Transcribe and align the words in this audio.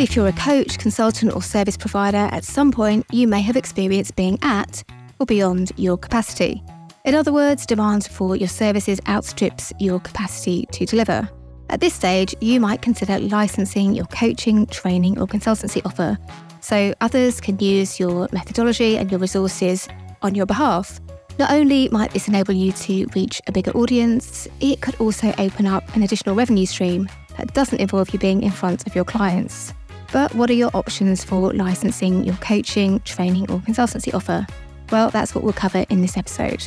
If 0.00 0.14
you're 0.14 0.28
a 0.28 0.32
coach, 0.32 0.78
consultant, 0.78 1.34
or 1.34 1.42
service 1.42 1.76
provider, 1.76 2.28
at 2.30 2.44
some 2.44 2.70
point 2.70 3.04
you 3.10 3.26
may 3.26 3.40
have 3.40 3.56
experienced 3.56 4.14
being 4.14 4.38
at 4.42 4.84
or 5.18 5.26
beyond 5.26 5.72
your 5.74 5.98
capacity. 5.98 6.62
In 7.04 7.16
other 7.16 7.32
words, 7.32 7.66
demand 7.66 8.04
for 8.04 8.36
your 8.36 8.46
services 8.46 9.00
outstrips 9.08 9.72
your 9.80 9.98
capacity 9.98 10.66
to 10.70 10.86
deliver. 10.86 11.28
At 11.68 11.80
this 11.80 11.94
stage, 11.94 12.32
you 12.40 12.60
might 12.60 12.80
consider 12.80 13.18
licensing 13.18 13.92
your 13.92 14.04
coaching, 14.06 14.66
training, 14.66 15.18
or 15.18 15.26
consultancy 15.26 15.84
offer 15.84 16.16
so 16.60 16.94
others 17.00 17.40
can 17.40 17.58
use 17.58 17.98
your 17.98 18.28
methodology 18.30 18.96
and 18.98 19.10
your 19.10 19.18
resources 19.18 19.88
on 20.22 20.32
your 20.36 20.46
behalf. 20.46 21.00
Not 21.40 21.50
only 21.50 21.88
might 21.88 22.12
this 22.12 22.28
enable 22.28 22.54
you 22.54 22.70
to 22.70 23.06
reach 23.16 23.42
a 23.48 23.52
bigger 23.52 23.72
audience, 23.72 24.46
it 24.60 24.80
could 24.80 24.94
also 25.00 25.34
open 25.38 25.66
up 25.66 25.96
an 25.96 26.04
additional 26.04 26.36
revenue 26.36 26.66
stream 26.66 27.08
that 27.36 27.52
doesn't 27.52 27.80
involve 27.80 28.10
you 28.10 28.20
being 28.20 28.44
in 28.44 28.52
front 28.52 28.86
of 28.86 28.94
your 28.94 29.04
clients. 29.04 29.74
But 30.12 30.34
what 30.34 30.48
are 30.48 30.54
your 30.54 30.70
options 30.74 31.22
for 31.22 31.52
licensing 31.52 32.24
your 32.24 32.36
coaching, 32.36 33.00
training, 33.00 33.50
or 33.50 33.58
consultancy 33.58 34.14
offer? 34.14 34.46
Well, 34.90 35.10
that's 35.10 35.34
what 35.34 35.44
we'll 35.44 35.52
cover 35.52 35.84
in 35.90 36.00
this 36.00 36.16
episode. 36.16 36.66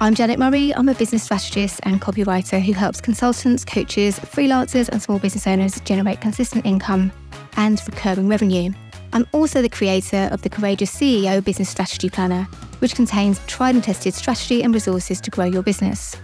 I'm 0.00 0.14
Janet 0.14 0.38
Murray. 0.38 0.74
I'm 0.74 0.88
a 0.88 0.94
business 0.94 1.22
strategist 1.22 1.80
and 1.84 2.02
copywriter 2.02 2.60
who 2.60 2.72
helps 2.72 3.00
consultants, 3.00 3.64
coaches, 3.64 4.18
freelancers, 4.18 4.88
and 4.90 5.00
small 5.00 5.18
business 5.18 5.46
owners 5.46 5.80
generate 5.80 6.20
consistent 6.20 6.66
income 6.66 7.12
and 7.56 7.80
recurring 7.86 8.28
revenue. 8.28 8.72
I'm 9.14 9.26
also 9.32 9.62
the 9.62 9.68
creator 9.68 10.28
of 10.30 10.42
the 10.42 10.50
Courageous 10.50 10.94
CEO 10.94 11.42
Business 11.42 11.70
Strategy 11.70 12.10
Planner, 12.10 12.44
which 12.80 12.94
contains 12.94 13.40
tried 13.46 13.74
and 13.74 13.84
tested 13.84 14.12
strategy 14.12 14.62
and 14.62 14.74
resources 14.74 15.20
to 15.22 15.30
grow 15.30 15.44
your 15.44 15.62
business. 15.62 16.16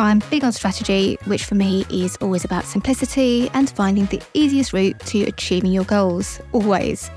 I'm 0.00 0.20
big 0.30 0.44
on 0.44 0.52
strategy, 0.52 1.18
which 1.26 1.44
for 1.44 1.56
me 1.56 1.84
is 1.90 2.16
always 2.22 2.46
about 2.46 2.64
simplicity 2.64 3.50
and 3.52 3.68
finding 3.68 4.06
the 4.06 4.22
easiest 4.32 4.72
route 4.72 4.98
to 5.00 5.24
achieving 5.24 5.72
your 5.72 5.84
goals, 5.84 6.40
always. 6.52 7.10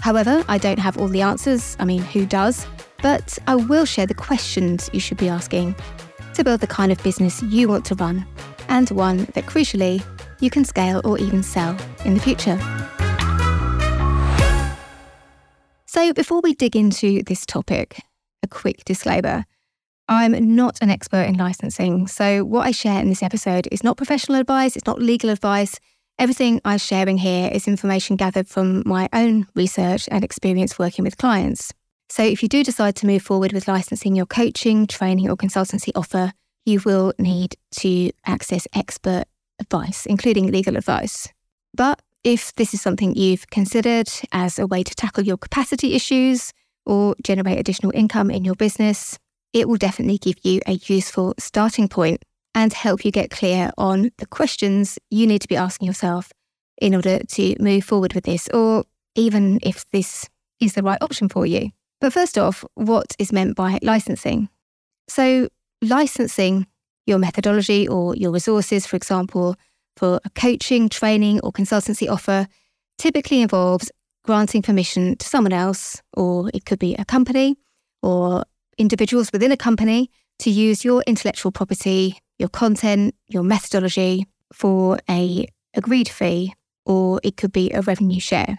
However, 0.00 0.44
I 0.48 0.58
don't 0.58 0.80
have 0.80 0.98
all 0.98 1.06
the 1.06 1.22
answers, 1.22 1.76
I 1.78 1.84
mean, 1.84 2.02
who 2.02 2.26
does? 2.26 2.66
But 3.04 3.38
I 3.46 3.54
will 3.54 3.84
share 3.84 4.04
the 4.04 4.14
questions 4.14 4.90
you 4.92 4.98
should 4.98 5.16
be 5.16 5.28
asking 5.28 5.76
to 6.34 6.42
build 6.42 6.60
the 6.60 6.66
kind 6.66 6.90
of 6.90 7.00
business 7.04 7.40
you 7.40 7.68
want 7.68 7.84
to 7.84 7.94
run, 7.94 8.26
and 8.68 8.90
one 8.90 9.18
that 9.34 9.46
crucially 9.46 10.04
you 10.40 10.50
can 10.50 10.64
scale 10.64 11.00
or 11.04 11.18
even 11.18 11.44
sell 11.44 11.78
in 12.04 12.14
the 12.14 12.20
future. 12.20 12.58
So, 15.86 16.12
before 16.12 16.40
we 16.40 16.54
dig 16.54 16.74
into 16.74 17.22
this 17.22 17.46
topic, 17.46 18.02
a 18.42 18.48
quick 18.48 18.84
disclaimer. 18.84 19.44
I'm 20.08 20.56
not 20.56 20.78
an 20.80 20.88
expert 20.88 21.24
in 21.24 21.36
licensing, 21.36 22.06
so 22.06 22.42
what 22.42 22.66
I 22.66 22.70
share 22.70 23.00
in 23.00 23.10
this 23.10 23.22
episode 23.22 23.68
is 23.70 23.84
not 23.84 23.98
professional 23.98 24.40
advice, 24.40 24.74
it's 24.74 24.86
not 24.86 25.02
legal 25.02 25.28
advice. 25.28 25.78
Everything 26.18 26.60
I'm 26.64 26.78
sharing 26.78 27.18
here 27.18 27.50
is 27.52 27.68
information 27.68 28.16
gathered 28.16 28.48
from 28.48 28.82
my 28.86 29.08
own 29.12 29.46
research 29.54 30.08
and 30.10 30.24
experience 30.24 30.78
working 30.78 31.04
with 31.04 31.18
clients. 31.18 31.72
So, 32.08 32.22
if 32.22 32.42
you 32.42 32.48
do 32.48 32.64
decide 32.64 32.96
to 32.96 33.06
move 33.06 33.22
forward 33.22 33.52
with 33.52 33.68
licensing 33.68 34.16
your 34.16 34.24
coaching, 34.24 34.86
training, 34.86 35.28
or 35.28 35.36
consultancy 35.36 35.90
offer, 35.94 36.32
you 36.64 36.80
will 36.86 37.12
need 37.18 37.56
to 37.80 38.10
access 38.26 38.66
expert 38.74 39.24
advice, 39.60 40.06
including 40.06 40.50
legal 40.50 40.76
advice. 40.76 41.28
But 41.74 42.00
if 42.24 42.54
this 42.54 42.72
is 42.72 42.80
something 42.80 43.14
you've 43.14 43.48
considered 43.50 44.08
as 44.32 44.58
a 44.58 44.66
way 44.66 44.82
to 44.82 44.94
tackle 44.94 45.24
your 45.24 45.36
capacity 45.36 45.94
issues 45.94 46.52
or 46.86 47.14
generate 47.22 47.58
additional 47.58 47.92
income 47.94 48.30
in 48.30 48.44
your 48.44 48.54
business, 48.54 49.18
it 49.52 49.68
will 49.68 49.76
definitely 49.76 50.18
give 50.18 50.36
you 50.42 50.60
a 50.66 50.72
useful 50.86 51.34
starting 51.38 51.88
point 51.88 52.24
and 52.54 52.72
help 52.72 53.04
you 53.04 53.10
get 53.10 53.30
clear 53.30 53.70
on 53.78 54.10
the 54.18 54.26
questions 54.26 54.98
you 55.10 55.26
need 55.26 55.40
to 55.40 55.48
be 55.48 55.56
asking 55.56 55.86
yourself 55.86 56.32
in 56.80 56.94
order 56.94 57.20
to 57.20 57.56
move 57.60 57.84
forward 57.84 58.14
with 58.14 58.24
this, 58.24 58.48
or 58.52 58.84
even 59.14 59.58
if 59.62 59.88
this 59.90 60.28
is 60.60 60.74
the 60.74 60.82
right 60.82 61.00
option 61.00 61.28
for 61.28 61.46
you. 61.46 61.70
But 62.00 62.12
first 62.12 62.38
off, 62.38 62.64
what 62.74 63.14
is 63.18 63.32
meant 63.32 63.56
by 63.56 63.78
licensing? 63.82 64.48
So, 65.08 65.48
licensing 65.82 66.66
your 67.06 67.18
methodology 67.18 67.88
or 67.88 68.14
your 68.14 68.30
resources, 68.30 68.86
for 68.86 68.96
example, 68.96 69.56
for 69.96 70.20
a 70.24 70.30
coaching, 70.30 70.88
training, 70.88 71.40
or 71.40 71.52
consultancy 71.52 72.08
offer 72.08 72.46
typically 72.98 73.42
involves 73.42 73.90
granting 74.24 74.62
permission 74.62 75.16
to 75.16 75.26
someone 75.26 75.52
else, 75.52 76.02
or 76.14 76.50
it 76.52 76.64
could 76.64 76.78
be 76.78 76.94
a 76.96 77.04
company 77.04 77.56
or 78.02 78.44
individuals 78.78 79.30
within 79.32 79.52
a 79.52 79.56
company 79.56 80.10
to 80.38 80.50
use 80.50 80.84
your 80.84 81.02
intellectual 81.06 81.52
property, 81.52 82.18
your 82.38 82.48
content, 82.48 83.14
your 83.26 83.42
methodology 83.42 84.26
for 84.52 84.98
a 85.10 85.46
agreed 85.74 86.08
fee, 86.08 86.54
or 86.86 87.20
it 87.22 87.36
could 87.36 87.52
be 87.52 87.70
a 87.72 87.82
revenue 87.82 88.20
share, 88.20 88.58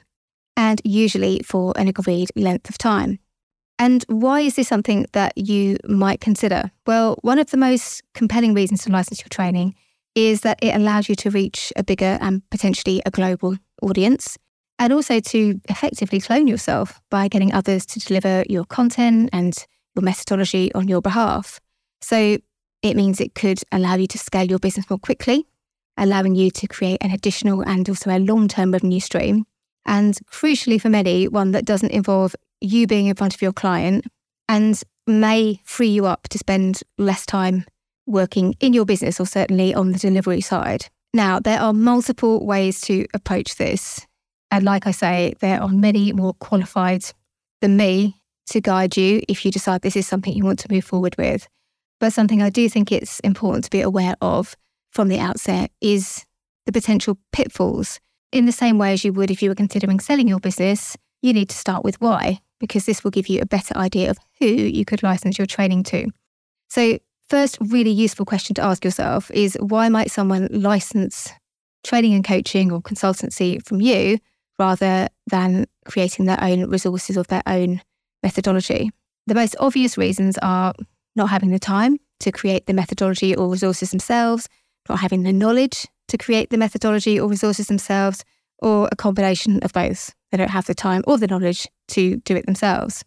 and 0.56 0.81
usually 0.84 1.41
for 1.44 1.74
an 1.78 1.88
agreed 1.88 2.30
length 2.35 2.69
of 2.69 2.78
time. 2.78 3.19
And 3.80 4.03
why 4.07 4.41
is 4.41 4.56
this 4.56 4.68
something 4.68 5.06
that 5.13 5.38
you 5.38 5.78
might 5.88 6.19
consider? 6.19 6.69
Well, 6.86 7.18
one 7.22 7.40
of 7.40 7.50
the 7.50 7.57
most 7.57 8.03
compelling 8.13 8.53
reasons 8.53 8.84
to 8.84 8.91
license 8.91 9.22
your 9.22 9.30
training 9.30 9.74
is 10.16 10.41
that 10.41 10.59
it 10.62 10.75
allows 10.75 11.07
you 11.07 11.16
to 11.16 11.30
reach 11.30 11.72
a 11.78 11.84
bigger 11.84 12.18
and 12.19 12.47
potentially 12.50 13.01
a 13.06 13.12
global 13.12 13.56
audience, 13.81 14.38
and 14.78 14.91
also 14.91 15.19
to 15.19 15.62
effectively 15.69 16.19
clone 16.19 16.47
yourself 16.47 17.00
by 17.09 17.30
getting 17.30 17.53
others 17.53 17.86
to 17.86 18.00
deliver 18.00 18.44
your 18.50 18.66
content 18.66 19.30
and 19.31 19.66
your 19.95 20.03
methodology 20.03 20.73
on 20.73 20.88
your 20.88 21.01
behalf. 21.01 21.59
So 22.01 22.38
it 22.81 22.95
means 22.95 23.19
it 23.19 23.35
could 23.35 23.61
allow 23.72 23.95
you 23.95 24.07
to 24.07 24.17
scale 24.17 24.45
your 24.45 24.59
business 24.59 24.89
more 24.89 25.00
quickly, 25.00 25.45
allowing 25.97 26.35
you 26.35 26.50
to 26.51 26.67
create 26.67 27.00
an 27.01 27.11
additional 27.11 27.61
and 27.61 27.88
also 27.89 28.09
a 28.09 28.19
long 28.19 28.47
term 28.47 28.72
revenue 28.72 29.00
stream. 29.00 29.45
And 29.85 30.17
crucially 30.31 30.79
for 30.79 30.89
many, 30.89 31.27
one 31.27 31.51
that 31.51 31.66
doesn't 31.66 31.91
involve 31.91 32.35
you 32.61 32.88
being 32.88 33.07
in 33.07 33.16
front 33.16 33.33
of 33.33 33.41
your 33.41 33.53
client 33.53 34.05
and 34.47 34.81
may 35.07 35.61
free 35.66 35.88
you 35.89 36.06
up 36.06 36.27
to 36.29 36.38
spend 36.38 36.81
less 36.97 37.25
time 37.25 37.66
working 38.06 38.56
in 38.59 38.73
your 38.73 38.85
business 38.85 39.19
or 39.19 39.25
certainly 39.25 39.73
on 39.73 39.91
the 39.91 40.00
delivery 40.00 40.41
side. 40.41 40.88
Now, 41.13 41.39
there 41.39 41.59
are 41.59 41.73
multiple 41.73 42.45
ways 42.45 42.81
to 42.81 43.06
approach 43.13 43.56
this. 43.56 44.06
And 44.51 44.63
like 44.63 44.88
I 44.88 44.91
say, 44.91 45.33
there 45.39 45.61
are 45.61 45.69
many 45.69 46.11
more 46.11 46.33
qualified 46.33 47.03
than 47.61 47.77
me 47.77 48.19
to 48.49 48.61
guide 48.61 48.97
you 48.97 49.21
if 49.27 49.45
you 49.45 49.51
decide 49.51 49.81
this 49.81 49.95
is 49.95 50.07
something 50.07 50.33
you 50.33 50.43
want 50.43 50.59
to 50.59 50.71
move 50.71 50.85
forward 50.85 51.15
with. 51.17 51.47
But 51.99 52.13
something 52.13 52.41
I 52.41 52.49
do 52.49 52.69
think 52.69 52.91
it's 52.91 53.19
important 53.21 53.65
to 53.65 53.69
be 53.69 53.81
aware 53.81 54.15
of 54.21 54.55
from 54.91 55.07
the 55.09 55.19
outset 55.19 55.71
is 55.81 56.25
the 56.65 56.71
potential 56.71 57.17
pitfalls. 57.31 57.99
In 58.31 58.45
the 58.45 58.51
same 58.51 58.77
way 58.77 58.93
as 58.93 59.03
you 59.03 59.11
would 59.13 59.31
if 59.31 59.41
you 59.41 59.49
were 59.49 59.55
considering 59.55 59.99
selling 59.99 60.27
your 60.27 60.39
business, 60.39 60.95
you 61.21 61.33
need 61.33 61.49
to 61.49 61.57
start 61.57 61.83
with 61.83 61.99
why, 61.99 62.39
because 62.59 62.85
this 62.85 63.03
will 63.03 63.11
give 63.11 63.27
you 63.27 63.41
a 63.41 63.45
better 63.45 63.75
idea 63.75 64.09
of 64.09 64.17
who 64.39 64.45
you 64.45 64.85
could 64.85 65.03
license 65.03 65.38
your 65.38 65.47
training 65.47 65.83
to. 65.83 66.09
So, 66.69 66.99
First, 67.29 67.59
really 67.61 67.91
useful 67.91 68.25
question 68.25 68.55
to 68.55 68.63
ask 68.63 68.83
yourself 68.83 69.29
is 69.29 69.55
why 69.61 69.88
might 69.88 70.09
someone 70.09 70.47
license 70.51 71.31
training 71.83 72.15
and 72.15 72.23
coaching 72.23 72.71
or 72.71 72.81
consultancy 72.81 73.63
from 73.63 73.81
you 73.81 74.17
rather 74.57 75.07
than 75.27 75.67
creating 75.85 76.25
their 76.25 76.43
own 76.43 76.67
resources 76.69 77.17
of 77.17 77.27
their 77.27 77.43
own 77.45 77.81
methodology? 78.24 78.91
The 79.28 79.35
most 79.35 79.56
obvious 79.59 79.97
reasons 79.97 80.38
are 80.41 80.74
not 81.16 81.30
having 81.30 81.52
the 81.52 81.59
time 81.59 81.97
to 82.22 82.31
create 82.31 82.66
the 82.66 82.74
methodology 82.74 83.35
or 83.35 83.50
resources 83.50 83.91
themselves, 83.91 84.47
not 84.88 85.00
having 85.00 85.24
the 85.24 85.34
knowledge 85.34 85.88
to 86.07 86.18
create 86.18 86.50
the 86.50 86.57
methodology 86.57 87.19
or 87.19 87.30
resources 87.30 87.68
themselves, 87.68 88.24
or 88.59 88.90
a 88.91 88.96
combination 88.96 89.59
of 89.63 89.74
both. 89.74 90.13
They 90.31 90.38
don't 90.38 90.50
have 90.50 90.66
the 90.66 90.75
time 90.75 91.03
or 91.07 91.18
the 91.18 91.28
knowledge 91.28 91.68
to 91.90 92.18
do 92.18 92.35
it 92.35 92.46
themselves. 92.46 93.03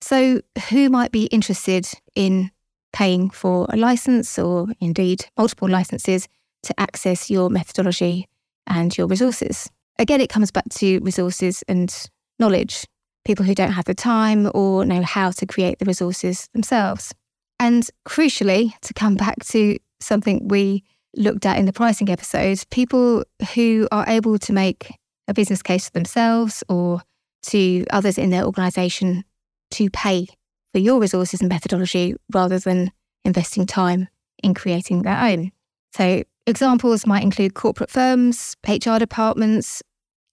So, 0.00 0.40
who 0.70 0.90
might 0.90 1.12
be 1.12 1.24
interested 1.26 1.88
in 2.14 2.50
paying 2.94 3.28
for 3.28 3.66
a 3.70 3.76
license 3.76 4.38
or 4.38 4.68
indeed 4.80 5.26
multiple 5.36 5.68
licenses 5.68 6.28
to 6.62 6.80
access 6.80 7.28
your 7.28 7.50
methodology 7.50 8.28
and 8.66 8.96
your 8.96 9.06
resources. 9.06 9.68
Again, 9.98 10.20
it 10.20 10.30
comes 10.30 10.50
back 10.50 10.68
to 10.76 11.00
resources 11.00 11.62
and 11.68 11.92
knowledge, 12.38 12.86
people 13.24 13.44
who 13.44 13.54
don't 13.54 13.72
have 13.72 13.86
the 13.86 13.94
time 13.94 14.50
or 14.54 14.84
know 14.84 15.02
how 15.02 15.30
to 15.30 15.46
create 15.46 15.78
the 15.78 15.84
resources 15.84 16.48
themselves. 16.52 17.14
And 17.58 17.88
crucially, 18.06 18.78
to 18.80 18.94
come 18.94 19.14
back 19.14 19.44
to 19.46 19.78
something 20.00 20.48
we 20.48 20.84
looked 21.16 21.46
at 21.46 21.58
in 21.58 21.66
the 21.66 21.72
pricing 21.72 22.10
episode, 22.10 22.62
people 22.70 23.24
who 23.54 23.88
are 23.92 24.04
able 24.08 24.38
to 24.38 24.52
make 24.52 24.92
a 25.28 25.34
business 25.34 25.62
case 25.62 25.86
for 25.86 25.92
themselves 25.92 26.62
or 26.68 27.00
to 27.42 27.84
others 27.90 28.18
in 28.18 28.30
their 28.30 28.44
organisation 28.44 29.24
to 29.70 29.90
pay 29.90 30.26
for 30.72 30.78
your 30.78 31.00
resources 31.00 31.40
and 31.40 31.48
methodology 31.48 32.14
rather 32.32 32.58
than 32.58 32.90
investing 33.24 33.66
time 33.66 34.08
in 34.42 34.54
creating 34.54 35.02
their 35.02 35.18
own. 35.18 35.52
So, 35.94 36.24
examples 36.46 37.06
might 37.06 37.22
include 37.22 37.54
corporate 37.54 37.90
firms, 37.90 38.56
HR 38.66 38.98
departments 38.98 39.82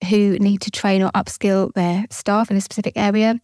who 0.09 0.37
need 0.39 0.61
to 0.61 0.71
train 0.71 1.01
or 1.01 1.11
upskill 1.11 1.73
their 1.73 2.05
staff 2.09 2.49
in 2.49 2.57
a 2.57 2.61
specific 2.61 2.93
area, 2.95 3.39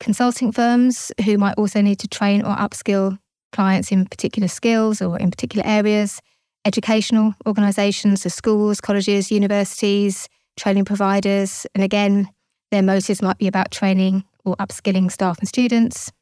consulting 0.00 0.52
firms 0.52 1.12
who 1.24 1.38
might 1.38 1.56
also 1.56 1.80
need 1.80 1.98
to 2.00 2.08
train 2.08 2.42
or 2.42 2.54
upskill 2.56 3.18
clients 3.52 3.90
in 3.90 4.06
particular 4.06 4.48
skills 4.48 5.00
or 5.00 5.18
in 5.18 5.30
particular 5.30 5.66
areas, 5.66 6.20
educational 6.64 7.34
organisations, 7.46 8.22
so 8.22 8.28
schools, 8.28 8.80
colleges, 8.80 9.30
universities, 9.30 10.28
training 10.56 10.84
providers. 10.84 11.66
And 11.74 11.82
again, 11.82 12.28
their 12.70 12.82
motives 12.82 13.22
might 13.22 13.38
be 13.38 13.46
about 13.46 13.70
training 13.70 14.24
or 14.44 14.56
upskilling 14.56 15.10
staff 15.10 15.38
and 15.38 15.48
students. 15.48 16.12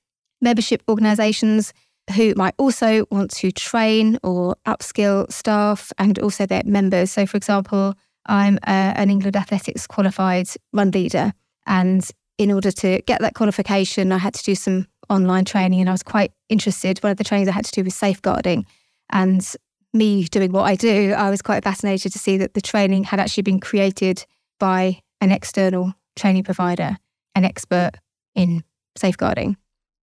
Membership 0.41 0.83
organisations 0.89 1.73
who 2.15 2.35
might 2.37 2.55
also 2.59 3.07
want 3.11 3.31
to 3.31 3.51
train 3.51 4.19
or 4.23 4.57
upskill 4.67 5.31
staff 5.33 5.91
and 5.99 6.19
also 6.19 6.45
their 6.45 6.63
members. 6.65 7.11
So, 7.11 7.27
for 7.27 7.37
example, 7.37 7.95
I'm 8.27 8.59
a, 8.67 8.93
an 8.97 9.11
England 9.11 9.37
Athletics 9.37 9.87
qualified 9.87 10.49
run 10.73 10.91
leader. 10.91 11.33
And 11.67 12.09
in 12.39 12.51
order 12.51 12.71
to 12.71 13.01
get 13.03 13.21
that 13.21 13.35
qualification, 13.35 14.13
I 14.13 14.19
had 14.19 14.35
to 14.35 14.43
do 14.43 14.55
some 14.55 14.87
online 15.11 15.45
training 15.45 15.81
and 15.81 15.89
I 15.89 15.93
was 15.93 16.03
quite 16.03 16.33
interested. 16.49 16.99
One 17.03 17.13
of 17.13 17.19
the 17.19 17.25
trainings 17.25 17.49
I 17.49 17.53
had 17.53 17.65
to 17.67 17.73
do 17.73 17.85
was 17.85 17.95
safeguarding. 17.95 18.67
And 19.11 19.47
me 19.93 20.25
doing 20.25 20.53
what 20.53 20.65
I 20.65 20.75
do, 20.75 21.13
I 21.13 21.31
was 21.31 21.43
quite 21.43 21.65
fascinated 21.65 22.13
to 22.13 22.19
see 22.19 22.37
that 22.39 22.55
the 22.55 22.61
training 22.61 23.05
had 23.05 23.21
actually 23.21 23.45
been 23.45 23.61
created 23.61 24.25
by 24.59 25.01
an 25.21 25.31
external 25.31 25.95
training 26.17 26.45
provider, 26.45 26.97
an 27.35 27.45
expert 27.45 27.93
in 28.35 28.65
safeguarding, 28.97 29.57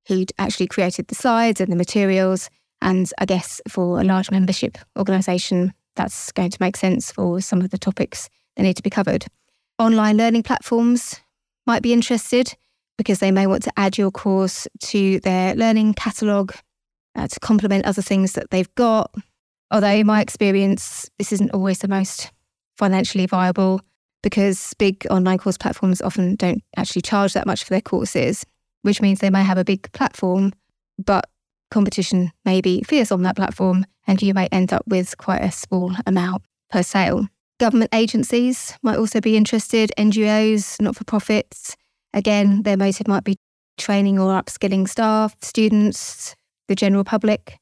who'd 0.07 0.31
actually 0.37 0.67
created 0.67 1.07
the 1.07 1.15
slides 1.15 1.59
and 1.59 1.71
the 1.71 1.75
materials. 1.75 2.49
And 2.81 3.11
I 3.19 3.25
guess 3.25 3.61
for 3.67 3.99
a 3.99 4.03
large 4.03 4.31
membership 4.31 4.77
organisation, 4.97 5.73
that's 5.95 6.31
going 6.31 6.51
to 6.51 6.57
make 6.59 6.77
sense 6.77 7.11
for 7.11 7.41
some 7.41 7.61
of 7.61 7.69
the 7.69 7.77
topics 7.77 8.29
that 8.55 8.63
need 8.63 8.77
to 8.77 8.83
be 8.83 8.89
covered. 8.89 9.25
Online 9.79 10.17
learning 10.17 10.43
platforms 10.43 11.19
might 11.65 11.81
be 11.81 11.93
interested 11.93 12.55
because 12.97 13.19
they 13.19 13.31
may 13.31 13.47
want 13.47 13.63
to 13.63 13.73
add 13.77 13.97
your 13.97 14.11
course 14.11 14.67
to 14.79 15.19
their 15.21 15.55
learning 15.55 15.93
catalogue 15.93 16.53
uh, 17.15 17.27
to 17.27 17.39
complement 17.39 17.85
other 17.85 18.01
things 18.01 18.33
that 18.33 18.49
they've 18.51 18.73
got. 18.75 19.13
Although, 19.71 19.87
in 19.87 20.07
my 20.07 20.21
experience, 20.21 21.09
this 21.17 21.31
isn't 21.31 21.51
always 21.51 21.79
the 21.79 21.87
most 21.87 22.31
financially 22.77 23.25
viable 23.25 23.81
because 24.21 24.73
big 24.77 25.05
online 25.09 25.37
course 25.37 25.57
platforms 25.57 26.01
often 26.01 26.35
don't 26.35 26.63
actually 26.77 27.01
charge 27.01 27.33
that 27.33 27.47
much 27.47 27.63
for 27.63 27.69
their 27.69 27.81
courses, 27.81 28.45
which 28.83 29.01
means 29.01 29.19
they 29.19 29.29
may 29.29 29.43
have 29.43 29.57
a 29.57 29.63
big 29.63 29.91
platform, 29.93 30.51
but 31.03 31.25
competition 31.71 32.31
may 32.45 32.61
be 32.61 32.83
fierce 32.83 33.11
on 33.11 33.23
that 33.23 33.35
platform 33.35 33.85
and 34.05 34.21
you 34.21 34.33
may 34.33 34.47
end 34.51 34.71
up 34.71 34.83
with 34.85 35.17
quite 35.17 35.41
a 35.41 35.51
small 35.51 35.95
amount 36.05 36.43
per 36.69 36.83
sale. 36.83 37.27
Government 37.59 37.89
agencies 37.93 38.77
might 38.81 38.97
also 38.97 39.21
be 39.21 39.37
interested, 39.37 39.91
NGOs, 39.97 40.81
not 40.81 40.95
for 40.95 41.03
profits. 41.03 41.75
Again, 42.13 42.63
their 42.63 42.77
motive 42.77 43.07
might 43.07 43.23
be 43.23 43.37
training 43.77 44.19
or 44.19 44.29
upskilling 44.41 44.87
staff, 44.87 45.35
students, 45.41 46.35
the 46.67 46.75
general 46.75 47.03
public, 47.03 47.57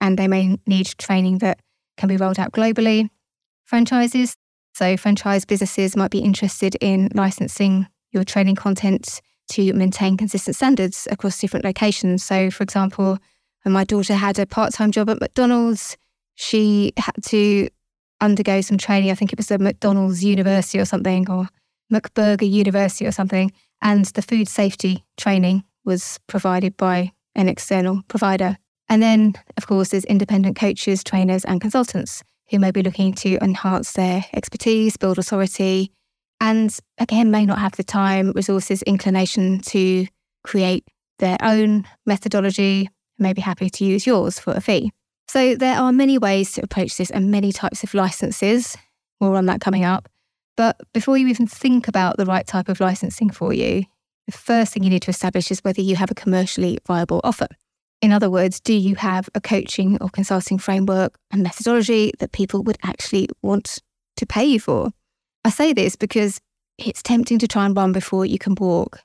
and 0.00 0.18
they 0.18 0.28
may 0.28 0.58
need 0.66 0.86
training 0.98 1.38
that 1.38 1.60
can 1.96 2.08
be 2.08 2.16
rolled 2.16 2.38
out 2.38 2.52
globally. 2.52 3.08
Franchises, 3.64 4.34
so 4.74 4.96
franchise 4.96 5.44
businesses 5.44 5.96
might 5.96 6.10
be 6.10 6.20
interested 6.20 6.76
in 6.80 7.08
licensing 7.14 7.86
your 8.10 8.24
training 8.24 8.56
content 8.56 9.20
to 9.50 9.72
maintain 9.74 10.16
consistent 10.16 10.56
standards 10.56 11.06
across 11.10 11.38
different 11.38 11.64
locations. 11.64 12.24
So, 12.24 12.50
for 12.50 12.62
example, 12.62 13.18
when 13.62 13.72
my 13.72 13.84
daughter 13.84 14.14
had 14.14 14.38
a 14.38 14.46
part 14.46 14.72
time 14.72 14.92
job 14.92 15.10
at 15.10 15.20
McDonald's, 15.20 15.96
she 16.34 16.92
had 16.96 17.14
to 17.26 17.68
undergo 18.20 18.60
some 18.60 18.78
training. 18.78 19.10
I 19.10 19.14
think 19.14 19.32
it 19.32 19.38
was 19.38 19.50
a 19.50 19.58
McDonald's 19.58 20.24
University 20.24 20.78
or 20.78 20.84
something, 20.84 21.30
or 21.30 21.48
McBurger 21.92 22.50
University 22.50 23.06
or 23.06 23.12
something. 23.12 23.52
And 23.80 24.04
the 24.06 24.22
food 24.22 24.48
safety 24.48 25.04
training 25.16 25.64
was 25.84 26.18
provided 26.28 26.76
by 26.76 27.12
an 27.34 27.48
external 27.48 28.02
provider. 28.08 28.56
And 28.88 29.02
then, 29.02 29.34
of 29.56 29.66
course, 29.66 29.88
there's 29.88 30.04
independent 30.04 30.56
coaches, 30.56 31.02
trainers, 31.02 31.44
and 31.44 31.60
consultants 31.60 32.22
who 32.50 32.58
may 32.58 32.70
be 32.70 32.82
looking 32.82 33.14
to 33.14 33.38
enhance 33.42 33.92
their 33.92 34.24
expertise, 34.34 34.96
build 34.96 35.18
authority, 35.18 35.90
and 36.42 36.76
again, 36.98 37.30
may 37.30 37.46
not 37.46 37.60
have 37.60 37.76
the 37.76 37.84
time, 37.84 38.32
resources, 38.32 38.82
inclination 38.82 39.60
to 39.60 40.08
create 40.42 40.84
their 41.20 41.36
own 41.40 41.84
methodology, 42.04 42.88
may 43.22 43.32
be 43.32 43.40
happy 43.40 43.70
to 43.70 43.84
use 43.84 44.06
yours 44.06 44.38
for 44.38 44.52
a 44.52 44.60
fee. 44.60 44.92
So 45.28 45.54
there 45.54 45.78
are 45.78 45.92
many 45.92 46.18
ways 46.18 46.52
to 46.52 46.62
approach 46.62 46.96
this 46.96 47.10
and 47.10 47.30
many 47.30 47.52
types 47.52 47.82
of 47.82 47.94
licenses. 47.94 48.76
More 49.20 49.36
on 49.36 49.46
that 49.46 49.60
coming 49.60 49.84
up. 49.84 50.08
But 50.56 50.78
before 50.92 51.16
you 51.16 51.28
even 51.28 51.46
think 51.46 51.88
about 51.88 52.18
the 52.18 52.26
right 52.26 52.46
type 52.46 52.68
of 52.68 52.80
licensing 52.80 53.30
for 53.30 53.52
you, 53.52 53.84
the 54.26 54.32
first 54.32 54.72
thing 54.72 54.82
you 54.82 54.90
need 54.90 55.02
to 55.02 55.10
establish 55.10 55.50
is 55.50 55.64
whether 55.64 55.80
you 55.80 55.96
have 55.96 56.10
a 56.10 56.14
commercially 56.14 56.78
viable 56.86 57.20
offer. 57.24 57.48
In 58.02 58.12
other 58.12 58.28
words, 58.28 58.60
do 58.60 58.74
you 58.74 58.96
have 58.96 59.28
a 59.34 59.40
coaching 59.40 59.96
or 60.00 60.08
consulting 60.08 60.58
framework 60.58 61.16
and 61.30 61.42
methodology 61.42 62.12
that 62.18 62.32
people 62.32 62.62
would 62.64 62.78
actually 62.82 63.28
want 63.42 63.78
to 64.16 64.26
pay 64.26 64.44
you 64.44 64.60
for? 64.60 64.90
I 65.44 65.50
say 65.50 65.72
this 65.72 65.96
because 65.96 66.40
it's 66.78 67.02
tempting 67.02 67.38
to 67.38 67.48
try 67.48 67.64
and 67.64 67.76
run 67.76 67.92
before 67.92 68.26
you 68.26 68.38
can 68.38 68.54
walk. 68.56 69.00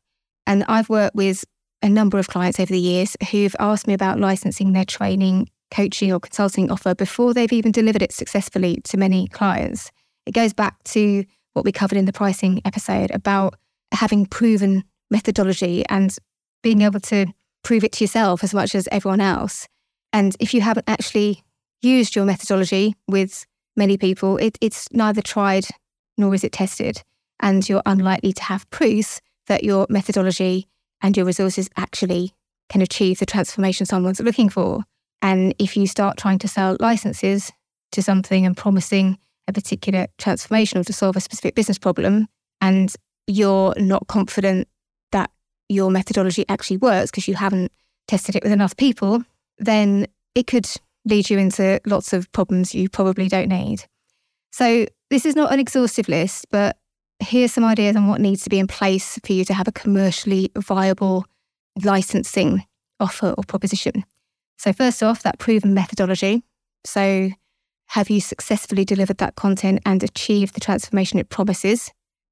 And 0.46 0.64
I've 0.68 0.90
worked 0.90 1.16
with 1.16 1.46
a 1.82 1.90
number 1.90 2.18
of 2.18 2.28
clients 2.28 2.60
over 2.60 2.72
the 2.72 2.80
years 2.80 3.16
who've 3.32 3.56
asked 3.60 3.88
me 3.88 3.94
about 3.94 4.20
licensing 4.20 4.74
their 4.74 4.86
training, 4.86 5.50
coaching, 5.72 6.12
or 6.12 6.20
consulting 6.20 6.72
offer 6.72 6.96
before 6.96 7.34
they've 7.34 7.54
even 7.54 7.72
delivered 7.72 8.02
it 8.02 8.12
successfully 8.12 8.82
to 8.84 8.98
many 8.98 9.28
clients. 9.28 9.92
It 10.26 10.34
goes 10.34 10.54
back 10.54 10.84
to 10.86 11.24
what 11.54 11.66
we 11.66 11.72
covered 11.72 11.98
in 11.98 12.06
the 12.06 12.14
pricing 12.14 12.62
episode 12.66 13.12
about 13.12 13.56
having 13.92 14.26
proven 14.26 14.84
methodology 15.10 15.84
and 15.90 16.16
being 16.62 16.82
able 16.82 17.00
to 17.00 17.28
prove 17.64 17.84
it 17.84 17.92
to 17.94 18.04
yourself 18.04 18.44
as 18.44 18.54
much 18.54 18.76
as 18.76 18.88
everyone 18.92 19.22
else. 19.22 19.68
And 20.14 20.36
if 20.40 20.54
you 20.54 20.62
haven't 20.62 20.90
actually 20.90 21.44
used 21.82 22.16
your 22.16 22.26
methodology 22.26 22.96
with 23.08 23.46
many 23.76 23.98
people, 23.98 24.38
it, 24.38 24.58
it's 24.62 24.88
neither 24.92 25.22
tried 25.22 25.66
nor 26.18 26.34
is 26.34 26.44
it 26.44 26.52
tested. 26.52 27.02
And 27.40 27.68
you're 27.68 27.84
unlikely 27.86 28.34
to 28.34 28.44
have 28.44 28.70
proof 28.72 29.20
that 29.48 29.64
your 29.64 29.86
methodology 29.90 30.68
and 31.02 31.16
your 31.16 31.26
resources 31.26 31.70
actually 31.78 32.34
can 32.70 32.82
achieve 32.82 33.20
the 33.20 33.26
transformation 33.26 33.86
someone's 33.86 34.20
looking 34.20 34.50
for. 34.50 34.84
And 35.22 35.56
if 35.60 35.78
you 35.78 35.88
start 35.88 36.18
trying 36.18 36.40
to 36.40 36.48
sell 36.48 36.78
licenses 36.80 37.52
to 37.92 38.02
something 38.02 38.46
and 38.46 38.56
promising 38.56 39.18
a 39.48 39.54
particular 39.54 40.08
transformation 40.18 40.80
or 40.80 40.84
to 40.84 40.94
solve 40.94 41.16
a 41.16 41.22
specific 41.22 41.56
business 41.56 41.78
problem, 41.78 42.28
and 42.62 42.94
you're 43.28 43.74
not 43.78 44.08
confident 44.08 44.68
that 45.12 45.32
your 45.70 45.90
methodology 45.90 46.46
actually 46.50 46.78
works 46.78 47.12
because 47.12 47.28
you 47.28 47.36
haven't 47.36 47.72
tested 48.08 48.36
it 48.36 48.44
with 48.44 48.52
enough 48.52 48.76
people, 48.78 49.24
then 49.58 50.08
it 50.36 50.48
could 50.48 50.68
lead 51.06 51.30
you 51.30 51.38
into 51.38 51.80
lots 51.86 52.14
of 52.14 52.32
problems 52.32 52.76
you 52.76 52.90
probably 52.90 53.28
don't 53.28 53.50
need. 53.50 53.86
So, 54.52 54.86
this 55.10 55.26
is 55.26 55.36
not 55.36 55.54
an 55.54 55.60
exhaustive 55.60 56.10
list, 56.10 56.48
but 56.52 56.78
here's 57.19 57.54
some 57.54 57.64
ideas 57.64 57.96
on 57.96 58.08
what 58.08 58.21
needs 58.21 58.44
to 58.44 58.50
be 58.50 58.59
in 58.59 58.68
place 58.68 59.19
for 59.26 59.33
you 59.33 59.44
to 59.45 59.54
have 59.54 59.68
a 59.68 59.71
commercially 59.71 60.52
viable 60.56 61.26
licensing 61.83 62.66
offer 63.00 63.33
or 63.38 63.44
proposition. 63.44 64.04
So, 64.57 64.74
first 64.74 65.04
off, 65.04 65.24
that 65.24 65.40
proven 65.40 65.74
methodology. 65.74 66.44
So, 66.83 67.30
have 67.92 68.09
you 68.09 68.19
successfully 68.19 68.86
delivered 68.86 69.19
that 69.19 69.36
content 69.36 69.80
and 69.86 70.04
achieved 70.04 70.56
the 70.56 70.59
transformation 70.59 71.19
it 71.19 71.30
promises 71.30 71.92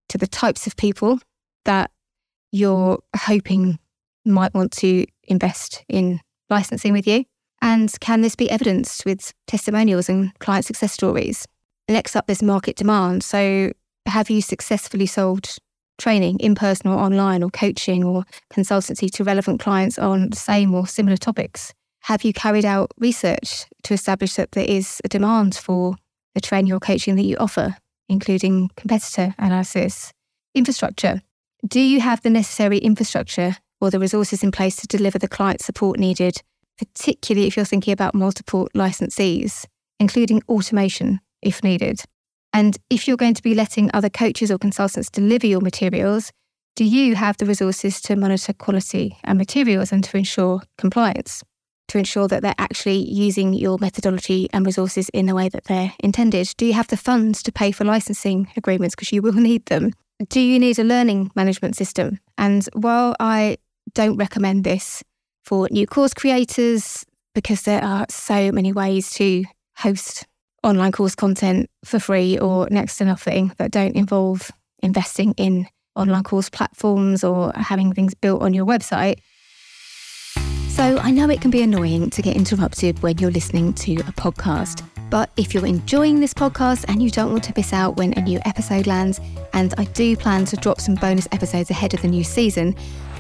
to 0.10 0.18
the 0.18 0.27
types 0.27 0.68
of 0.68 0.75
people 0.75 1.20
that 1.63 1.92
you're 2.51 3.00
hoping 3.15 3.80
might 4.25 4.54
want 4.54 4.72
to 4.72 5.06
invest 5.24 5.84
in 5.88 6.20
licensing 6.50 6.94
with 6.94 7.08
you? 7.08 7.25
And 7.62 7.94
can 8.01 8.22
this 8.22 8.36
be 8.36 8.50
evidenced 8.50 9.06
with 9.06 9.34
testimonials 9.48 10.10
and 10.10 10.38
client 10.39 10.65
success 10.65 10.92
stories? 10.92 11.48
Next 11.88 12.15
up, 12.15 12.27
there's 12.27 12.44
market 12.44 12.75
demand. 12.75 13.24
So, 13.24 13.72
have 14.06 14.30
you 14.30 14.42
successfully 14.42 15.06
sold 15.06 15.58
training 15.98 16.40
in 16.40 16.56
person 16.56 16.90
or 16.90 16.98
online 16.98 17.44
or 17.44 17.50
coaching 17.50 18.04
or 18.04 18.26
consultancy 18.54 19.10
to 19.12 19.24
relevant 19.24 19.60
clients 19.60 19.98
on 19.98 20.30
the 20.30 20.36
same 20.36 20.74
or 20.74 20.88
similar 20.88 21.18
topics? 21.18 21.74
Have 22.02 22.24
you 22.24 22.34
carried 22.34 22.66
out 22.66 22.92
research 23.00 23.66
to 23.84 23.94
establish 23.94 24.36
that 24.36 24.52
there 24.52 24.66
is 24.66 25.02
a 25.04 25.08
demand 25.08 25.56
for 25.56 25.96
the 26.36 26.42
training 26.42 26.72
or 26.72 26.80
coaching 26.80 27.16
that 27.16 27.24
you 27.24 27.36
offer, 27.38 27.78
including 28.08 28.70
competitor 28.76 29.34
analysis? 29.40 30.12
Infrastructure. 30.54 31.22
Do 31.68 31.80
you 31.80 32.02
have 32.02 32.22
the 32.22 32.30
necessary 32.30 32.78
infrastructure 32.78 33.58
or 33.82 33.90
the 33.90 34.00
resources 34.00 34.44
in 34.44 34.52
place 34.52 34.76
to 34.78 34.88
deliver 34.88 35.18
the 35.18 35.28
client 35.28 35.62
support 35.62 36.00
needed, 36.00 36.42
particularly 36.78 37.48
if 37.48 37.56
you're 37.56 37.66
thinking 37.66 37.92
about 37.92 38.14
multiple 38.14 38.70
licensees, 38.76 39.66
including 40.00 40.44
automation 40.48 41.22
if 41.42 41.64
needed? 41.64 42.02
And 42.56 42.78
if 42.90 43.06
you're 43.06 43.18
going 43.18 43.34
to 43.34 43.44
be 43.44 43.54
letting 43.54 43.92
other 43.94 44.10
coaches 44.10 44.50
or 44.50 44.58
consultants 44.58 45.10
deliver 45.10 45.46
your 45.46 45.60
materials, 45.60 46.32
do 46.78 46.86
you 46.86 47.16
have 47.16 47.36
the 47.36 47.46
resources 47.46 48.00
to 48.04 48.16
monitor 48.16 48.54
quality 48.54 49.18
and 49.26 49.38
materials 49.38 49.92
and 49.92 50.02
to 50.06 50.16
ensure 50.16 50.62
compliance? 50.78 51.44
To 51.90 51.98
ensure 51.98 52.30
that 52.30 52.44
they're 52.44 52.56
actually 52.58 53.00
using 53.12 53.54
your 53.54 53.78
methodology 53.78 54.48
and 54.54 54.66
resources 54.66 55.10
in 55.10 55.26
the 55.26 55.36
way 55.36 55.50
that 55.50 55.66
they're 55.66 55.92
intended? 56.00 56.54
Do 56.56 56.66
you 56.66 56.72
have 56.72 56.88
the 56.88 56.96
funds 56.96 57.44
to 57.44 57.52
pay 57.52 57.74
for 57.74 57.84
licensing 57.84 58.48
agreements? 58.56 58.96
Because 58.96 59.12
you 59.12 59.22
will 59.22 59.34
need 59.34 59.66
them. 59.66 59.92
Do 60.30 60.40
you 60.40 60.58
need 60.58 60.80
a 60.80 60.86
learning 60.86 61.32
management 61.36 61.76
system? 61.76 62.22
And 62.38 62.70
while 62.72 63.18
I 63.20 63.58
don't 63.94 64.16
recommend 64.16 64.64
this 64.64 65.04
for 65.44 65.68
new 65.72 65.88
course 65.88 66.14
creators, 66.14 67.06
because 67.34 67.64
there 67.64 67.84
are 67.84 68.06
so 68.10 68.54
many 68.54 68.72
ways 68.72 69.10
to 69.16 69.44
host 69.76 70.26
online 70.65 70.91
course 70.91 71.15
content 71.15 71.69
for 71.86 72.00
free 72.00 72.38
or 72.39 72.67
next 72.72 72.98
to 72.98 73.05
nothing 73.05 73.53
that 73.57 73.72
don't 73.72 73.95
involve 73.95 74.51
investing 74.81 75.34
in 75.38 75.67
online 75.95 76.24
course 76.24 76.50
platforms 76.50 77.24
or 77.24 77.53
having 77.55 77.93
things 77.93 78.13
built 78.13 78.41
on 78.41 78.53
your 78.53 78.65
website. 78.65 79.19
So 80.69 80.98
I 80.98 81.12
know 81.12 81.29
it 81.29 81.39
can 81.39 81.51
be 81.51 81.62
annoying 81.62 82.10
to 82.10 82.22
get 82.22 82.36
interrupted 82.36 83.01
when 83.01 83.17
you're 83.19 83.31
listening 83.31 83.74
to 83.75 83.93
a 83.93 84.12
podcast. 84.12 84.86
But 85.10 85.29
if 85.38 85.53
you're 85.53 85.65
enjoying 85.65 86.19
this 86.19 86.34
podcast 86.34 86.84
and 86.89 87.01
you 87.01 87.10
don't 87.10 87.31
want 87.31 87.45
to 87.45 87.53
miss 87.55 87.72
out 87.72 87.95
when 87.95 88.12
a 88.13 88.22
new 88.22 88.41
episode 88.43 88.86
lands, 88.86 89.22
and 89.53 89.74
I 89.77 89.86
do 89.86 90.17
plan 90.17 90.43
to 90.45 90.57
drop 90.57 90.81
some 90.81 90.95
bonus 90.95 91.29
episodes 91.31 91.69
ahead 91.69 91.93
of 91.93 92.01
the 92.01 92.10
new 92.10 92.25
season, 92.25 92.75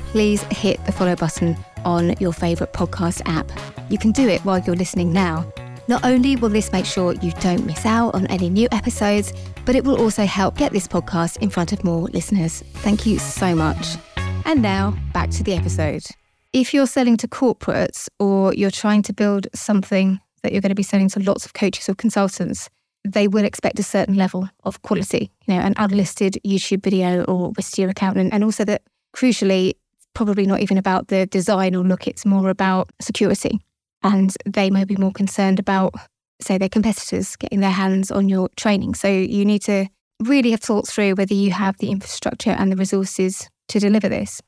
please 0.07 0.43
hit 0.43 0.83
the 0.85 0.91
follow 0.91 1.15
button 1.15 1.55
on 1.85 2.15
your 2.19 2.33
favourite 2.33 2.73
podcast 2.73 3.21
app. 3.25 3.49
You 3.89 3.99
can 3.99 4.11
do 4.11 4.27
it 4.27 4.41
while 4.41 4.59
you're 4.59 4.75
listening 4.75 5.13
now. 5.13 5.49
Not 5.87 6.03
only 6.03 6.35
will 6.35 6.49
this 6.49 6.71
make 6.71 6.85
sure 6.85 7.13
you 7.13 7.31
don't 7.41 7.65
miss 7.65 7.85
out 7.85 8.15
on 8.15 8.27
any 8.27 8.49
new 8.49 8.67
episodes, 8.71 9.33
but 9.65 9.75
it 9.75 9.83
will 9.83 9.99
also 9.99 10.25
help 10.25 10.57
get 10.57 10.71
this 10.71 10.87
podcast 10.87 11.37
in 11.37 11.49
front 11.49 11.73
of 11.73 11.83
more 11.83 12.03
listeners. 12.09 12.63
Thank 12.75 13.05
you 13.05 13.19
so 13.19 13.55
much. 13.55 13.97
And 14.45 14.61
now, 14.61 14.95
back 15.13 15.29
to 15.31 15.43
the 15.43 15.53
episode 15.53 16.05
if 16.55 16.73
you're 16.73 16.87
selling 16.87 17.17
to 17.17 17.27
corporates 17.27 18.07
or 18.17 18.53
you're 18.53 18.71
trying 18.71 19.01
to 19.01 19.11
build 19.11 19.45
something 19.53 20.21
that 20.41 20.53
you're 20.53 20.61
going 20.61 20.69
to 20.69 20.75
be 20.75 20.83
selling 20.83 21.09
to 21.09 21.19
lots 21.19 21.45
of 21.45 21.53
coaches 21.53 21.89
or 21.89 21.95
consultants, 21.95 22.69
they 23.03 23.27
will 23.27 23.43
expect 23.43 23.77
a 23.77 23.83
certain 23.83 24.15
level 24.15 24.47
of 24.63 24.81
quality, 24.81 25.29
you 25.45 25.53
know, 25.53 25.59
an 25.59 25.73
unlisted 25.75 26.37
YouTube 26.45 26.81
video 26.81 27.25
or 27.25 27.51
Wistia 27.51 27.89
accountant. 27.89 28.31
And 28.31 28.41
also 28.41 28.63
that 28.63 28.83
crucially, 29.13 29.73
probably 30.13 30.45
not 30.45 30.61
even 30.61 30.77
about 30.77 31.09
the 31.09 31.25
design 31.25 31.75
or 31.75 31.83
look, 31.83 32.07
it's 32.07 32.25
more 32.25 32.49
about 32.49 32.89
security. 33.01 33.59
And 34.05 34.31
they 34.45 34.69
may 34.69 34.85
be 34.85 34.95
more 34.95 35.11
concerned 35.11 35.57
about, 35.59 35.95
say, 36.39 36.59
their 36.59 36.69
competitors 36.69 37.35
getting 37.35 37.59
their 37.59 37.71
hands 37.71 38.11
on 38.11 38.29
your 38.29 38.49
training. 38.55 38.93
So 38.93 39.07
you 39.07 39.43
need 39.43 39.63
to 39.63 39.87
really 40.19 40.51
have 40.51 40.61
thought 40.61 40.87
through 40.87 41.15
whether 41.15 41.33
you 41.33 41.51
have 41.51 41.77
the 41.79 41.89
infrastructure 41.89 42.51
and 42.51 42.71
the 42.71 42.75
resources 42.75 43.49
to 43.69 43.79
deliver 43.79 44.07
this. 44.07 44.41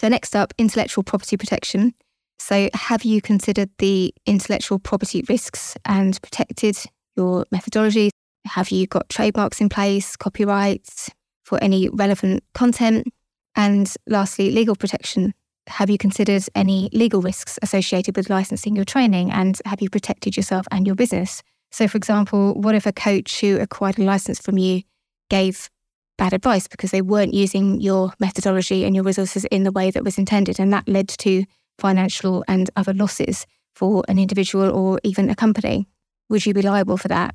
So, 0.00 0.08
next 0.08 0.34
up, 0.34 0.52
intellectual 0.58 1.04
property 1.04 1.36
protection. 1.36 1.94
So, 2.40 2.68
have 2.74 3.04
you 3.04 3.22
considered 3.22 3.70
the 3.78 4.12
intellectual 4.26 4.80
property 4.80 5.24
risks 5.28 5.76
and 5.84 6.20
protected 6.20 6.76
your 7.16 7.46
methodology? 7.52 8.10
Have 8.44 8.70
you 8.70 8.88
got 8.88 9.08
trademarks 9.08 9.60
in 9.60 9.68
place, 9.68 10.16
copyrights 10.16 11.10
for 11.44 11.62
any 11.62 11.88
relevant 11.88 12.42
content? 12.54 13.06
And 13.54 13.92
lastly, 14.08 14.50
legal 14.50 14.74
protection. 14.74 15.32
Have 15.68 15.90
you 15.90 15.98
considered 15.98 16.44
any 16.54 16.88
legal 16.92 17.20
risks 17.20 17.58
associated 17.62 18.16
with 18.16 18.30
licensing 18.30 18.76
your 18.76 18.84
training 18.84 19.30
and 19.30 19.60
have 19.64 19.80
you 19.80 19.90
protected 19.90 20.36
yourself 20.36 20.66
and 20.70 20.86
your 20.86 20.96
business? 20.96 21.42
So, 21.72 21.88
for 21.88 21.96
example, 21.96 22.54
what 22.54 22.74
if 22.74 22.86
a 22.86 22.92
coach 22.92 23.40
who 23.40 23.58
acquired 23.58 23.98
a 23.98 24.02
license 24.02 24.40
from 24.40 24.58
you 24.58 24.82
gave 25.28 25.68
bad 26.16 26.32
advice 26.32 26.66
because 26.66 26.90
they 26.90 27.02
weren't 27.02 27.34
using 27.34 27.80
your 27.80 28.12
methodology 28.18 28.84
and 28.84 28.94
your 28.94 29.04
resources 29.04 29.44
in 29.46 29.64
the 29.64 29.72
way 29.72 29.90
that 29.90 30.04
was 30.04 30.18
intended. 30.18 30.58
And 30.58 30.72
that 30.72 30.88
led 30.88 31.08
to 31.08 31.44
financial 31.78 32.44
and 32.48 32.70
other 32.76 32.94
losses 32.94 33.46
for 33.74 34.02
an 34.08 34.18
individual 34.18 34.70
or 34.70 34.98
even 35.04 35.28
a 35.28 35.34
company. 35.34 35.86
Would 36.30 36.46
you 36.46 36.54
be 36.54 36.62
liable 36.62 36.96
for 36.96 37.08
that? 37.08 37.34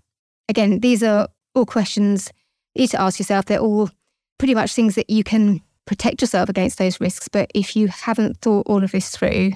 Again, 0.49 0.79
these 0.79 1.03
are 1.03 1.27
all 1.55 1.65
questions 1.65 2.31
you 2.73 2.81
need 2.81 2.89
to 2.91 3.01
ask 3.01 3.19
yourself. 3.19 3.45
They're 3.45 3.59
all 3.59 3.89
pretty 4.37 4.55
much 4.55 4.73
things 4.73 4.95
that 4.95 5.09
you 5.09 5.23
can 5.23 5.61
protect 5.91 6.21
yourself 6.21 6.47
against 6.47 6.77
those 6.77 7.01
risks. 7.01 7.27
But 7.27 7.51
if 7.53 7.75
you 7.75 7.89
haven't 7.89 8.37
thought 8.37 8.65
all 8.65 8.81
of 8.81 8.93
this 8.93 9.09
through, 9.09 9.51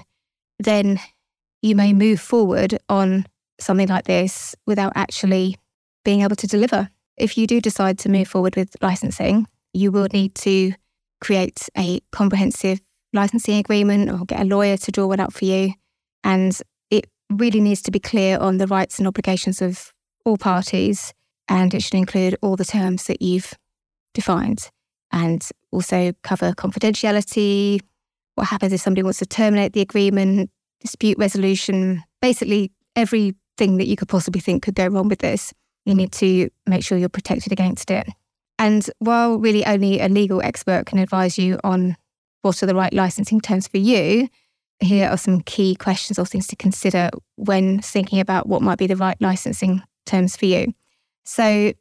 then 0.59 0.99
you 1.61 1.77
may 1.77 1.93
move 1.93 2.19
forward 2.19 2.77
on 2.89 3.25
something 3.57 3.87
like 3.87 4.03
this 4.03 4.53
without 4.67 4.91
actually 4.95 5.55
being 6.03 6.23
able 6.23 6.35
to 6.35 6.45
deliver 6.45 6.89
if 7.17 7.37
you 7.37 7.47
do 7.47 7.61
decide 7.61 7.97
to 7.99 8.09
move 8.09 8.27
forward 8.27 8.55
with 8.55 8.75
licensing, 8.81 9.47
you 9.73 9.91
will 9.91 10.07
need 10.11 10.35
to 10.35 10.73
create 11.21 11.69
a 11.77 12.01
comprehensive 12.11 12.81
licensing 13.13 13.57
agreement 13.57 14.11
or 14.11 14.25
get 14.25 14.41
a 14.41 14.45
lawyer 14.45 14.75
to 14.75 14.91
draw 14.91 15.07
one 15.07 15.21
up 15.21 15.31
for 15.31 15.45
you. 15.45 15.73
And 16.23 16.59
it 16.89 17.09
really 17.31 17.61
needs 17.61 17.81
to 17.83 17.91
be 17.91 17.99
clear 17.99 18.37
on 18.37 18.57
the 18.57 18.67
rights 18.67 18.99
and 18.99 19.07
obligations 19.07 19.61
of 19.61 19.93
all 20.25 20.37
parties. 20.37 21.13
And 21.47 21.73
it 21.73 21.83
should 21.83 21.93
include 21.93 22.35
all 22.41 22.57
the 22.57 22.65
terms 22.65 23.05
that 23.05 23.21
you've 23.21 23.53
defined 24.13 24.69
and 25.11 25.47
also 25.75 26.13
cover 26.23 26.53
confidentiality. 26.53 27.79
What 28.35 28.47
happens 28.47 28.73
if 28.73 28.81
somebody 28.81 29.03
wants 29.03 29.19
to 29.19 29.25
terminate 29.25 29.73
the 29.73 29.81
agreement, 29.81 30.49
dispute 30.79 31.17
resolution, 31.17 32.03
basically 32.21 32.71
everything 32.95 33.77
that 33.77 33.87
you 33.87 33.95
could 33.95 34.09
possibly 34.09 34.41
think 34.41 34.63
could 34.63 34.75
go 34.75 34.87
wrong 34.87 35.07
with 35.07 35.19
this 35.19 35.53
you 35.85 35.93
need 35.93 36.11
to 36.11 36.49
make 36.65 36.83
sure 36.83 36.97
you're 36.97 37.09
protected 37.09 37.51
against 37.51 37.89
it. 37.89 38.07
And 38.57 38.89
while 38.99 39.37
really 39.37 39.65
only 39.65 39.99
a 39.99 40.09
legal 40.09 40.41
expert 40.41 40.85
can 40.85 40.97
advise 40.97 41.37
you 41.37 41.59
on 41.63 41.95
what 42.41 42.61
are 42.61 42.65
the 42.65 42.75
right 42.75 42.93
licensing 42.93 43.39
terms 43.39 43.67
for 43.67 43.77
you, 43.77 44.27
here 44.79 45.07
are 45.09 45.17
some 45.17 45.41
key 45.41 45.75
questions 45.75 46.19
or 46.19 46.25
things 46.25 46.47
to 46.47 46.55
consider 46.55 47.09
when 47.35 47.79
thinking 47.79 48.19
about 48.19 48.47
what 48.47 48.61
might 48.61 48.77
be 48.77 48.87
the 48.87 48.95
right 48.95 49.17
licensing 49.21 49.81
terms 50.05 50.35
for 50.35 50.45
you. 50.45 50.73
So, 51.23 51.73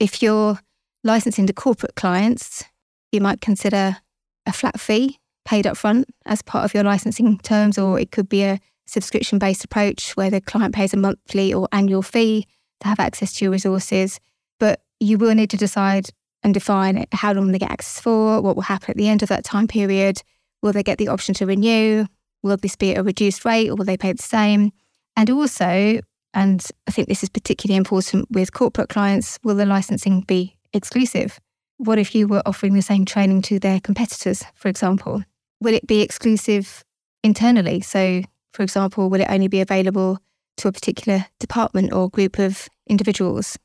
if 0.00 0.22
you're 0.22 0.58
licensing 1.04 1.46
to 1.46 1.52
corporate 1.52 1.94
clients, 1.94 2.64
you 3.12 3.20
might 3.20 3.40
consider 3.40 3.98
a 4.46 4.52
flat 4.52 4.80
fee 4.80 5.18
paid 5.44 5.64
upfront 5.64 6.04
as 6.24 6.42
part 6.42 6.64
of 6.64 6.74
your 6.74 6.84
licensing 6.84 7.38
terms, 7.38 7.78
or 7.78 7.98
it 7.98 8.10
could 8.10 8.28
be 8.28 8.42
a 8.42 8.58
subscription 8.86 9.38
based 9.38 9.64
approach 9.64 10.12
where 10.16 10.30
the 10.30 10.40
client 10.40 10.74
pays 10.74 10.92
a 10.92 10.96
monthly 10.96 11.52
or 11.52 11.68
annual 11.72 12.02
fee 12.02 12.46
to 12.80 12.88
have 12.88 13.00
access 13.00 13.34
to 13.34 13.44
your 13.44 13.52
resources, 13.52 14.18
but 14.58 14.80
you 15.00 15.18
will 15.18 15.34
need 15.34 15.50
to 15.50 15.56
decide 15.56 16.08
and 16.42 16.54
define 16.54 17.06
how 17.12 17.32
long 17.32 17.52
they 17.52 17.58
get 17.58 17.70
access 17.70 18.00
for, 18.00 18.40
what 18.40 18.56
will 18.56 18.62
happen 18.62 18.90
at 18.90 18.96
the 18.96 19.08
end 19.08 19.22
of 19.22 19.28
that 19.28 19.44
time 19.44 19.68
period. 19.68 20.20
Will 20.62 20.72
they 20.72 20.82
get 20.82 20.98
the 20.98 21.08
option 21.08 21.34
to 21.34 21.46
renew? 21.46 22.06
Will 22.42 22.56
this 22.56 22.76
be 22.76 22.92
at 22.92 22.98
a 22.98 23.02
reduced 23.02 23.44
rate 23.44 23.68
or 23.68 23.76
will 23.76 23.84
they 23.84 23.96
pay 23.96 24.12
the 24.12 24.22
same? 24.22 24.72
And 25.16 25.30
also, 25.30 26.00
and 26.34 26.66
I 26.86 26.90
think 26.90 27.08
this 27.08 27.22
is 27.22 27.28
particularly 27.28 27.76
important 27.76 28.28
with 28.30 28.52
corporate 28.52 28.88
clients, 28.88 29.38
will 29.44 29.54
the 29.54 29.66
licensing 29.66 30.22
be 30.22 30.56
exclusive? 30.72 31.38
What 31.84 31.98
if 31.98 32.14
you 32.14 32.28
were 32.28 32.42
offering 32.46 32.74
the 32.74 32.82
same 32.82 33.04
training 33.04 33.42
to 33.42 33.58
their 33.58 33.80
competitors, 33.80 34.44
for 34.54 34.68
example? 34.68 35.24
Will 35.60 35.74
it 35.74 35.86
be 35.86 36.00
exclusive 36.00 36.84
internally? 37.24 37.80
So, 37.80 38.22
for 38.52 38.62
example, 38.62 39.10
will 39.10 39.20
it 39.20 39.26
only 39.28 39.48
be 39.48 39.60
available 39.60 40.18
to 40.58 40.68
a 40.68 40.72
particular 40.72 41.26
department 41.40 41.92
or 41.92 42.08
group 42.08 42.38
of 42.38 42.68
individuals. 42.86 43.58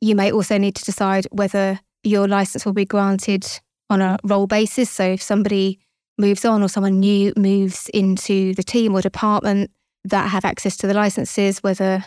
You 0.00 0.14
may 0.14 0.30
also 0.32 0.58
need 0.58 0.74
to 0.76 0.84
decide 0.84 1.26
whether 1.30 1.80
your 2.02 2.28
license 2.28 2.66
will 2.66 2.72
be 2.72 2.84
granted 2.84 3.46
on 3.88 4.00
a 4.00 4.18
role 4.24 4.46
basis. 4.46 4.90
So 4.90 5.04
if 5.04 5.22
somebody 5.22 5.78
moves 6.18 6.44
on 6.44 6.62
or 6.62 6.68
someone 6.68 7.00
new 7.00 7.32
moves 7.36 7.88
into 7.94 8.54
the 8.54 8.62
team 8.62 8.94
or 8.94 9.00
department 9.00 9.70
that 10.04 10.28
have 10.28 10.44
access 10.44 10.76
to 10.78 10.86
the 10.86 10.94
licenses, 10.94 11.62
whether 11.62 12.04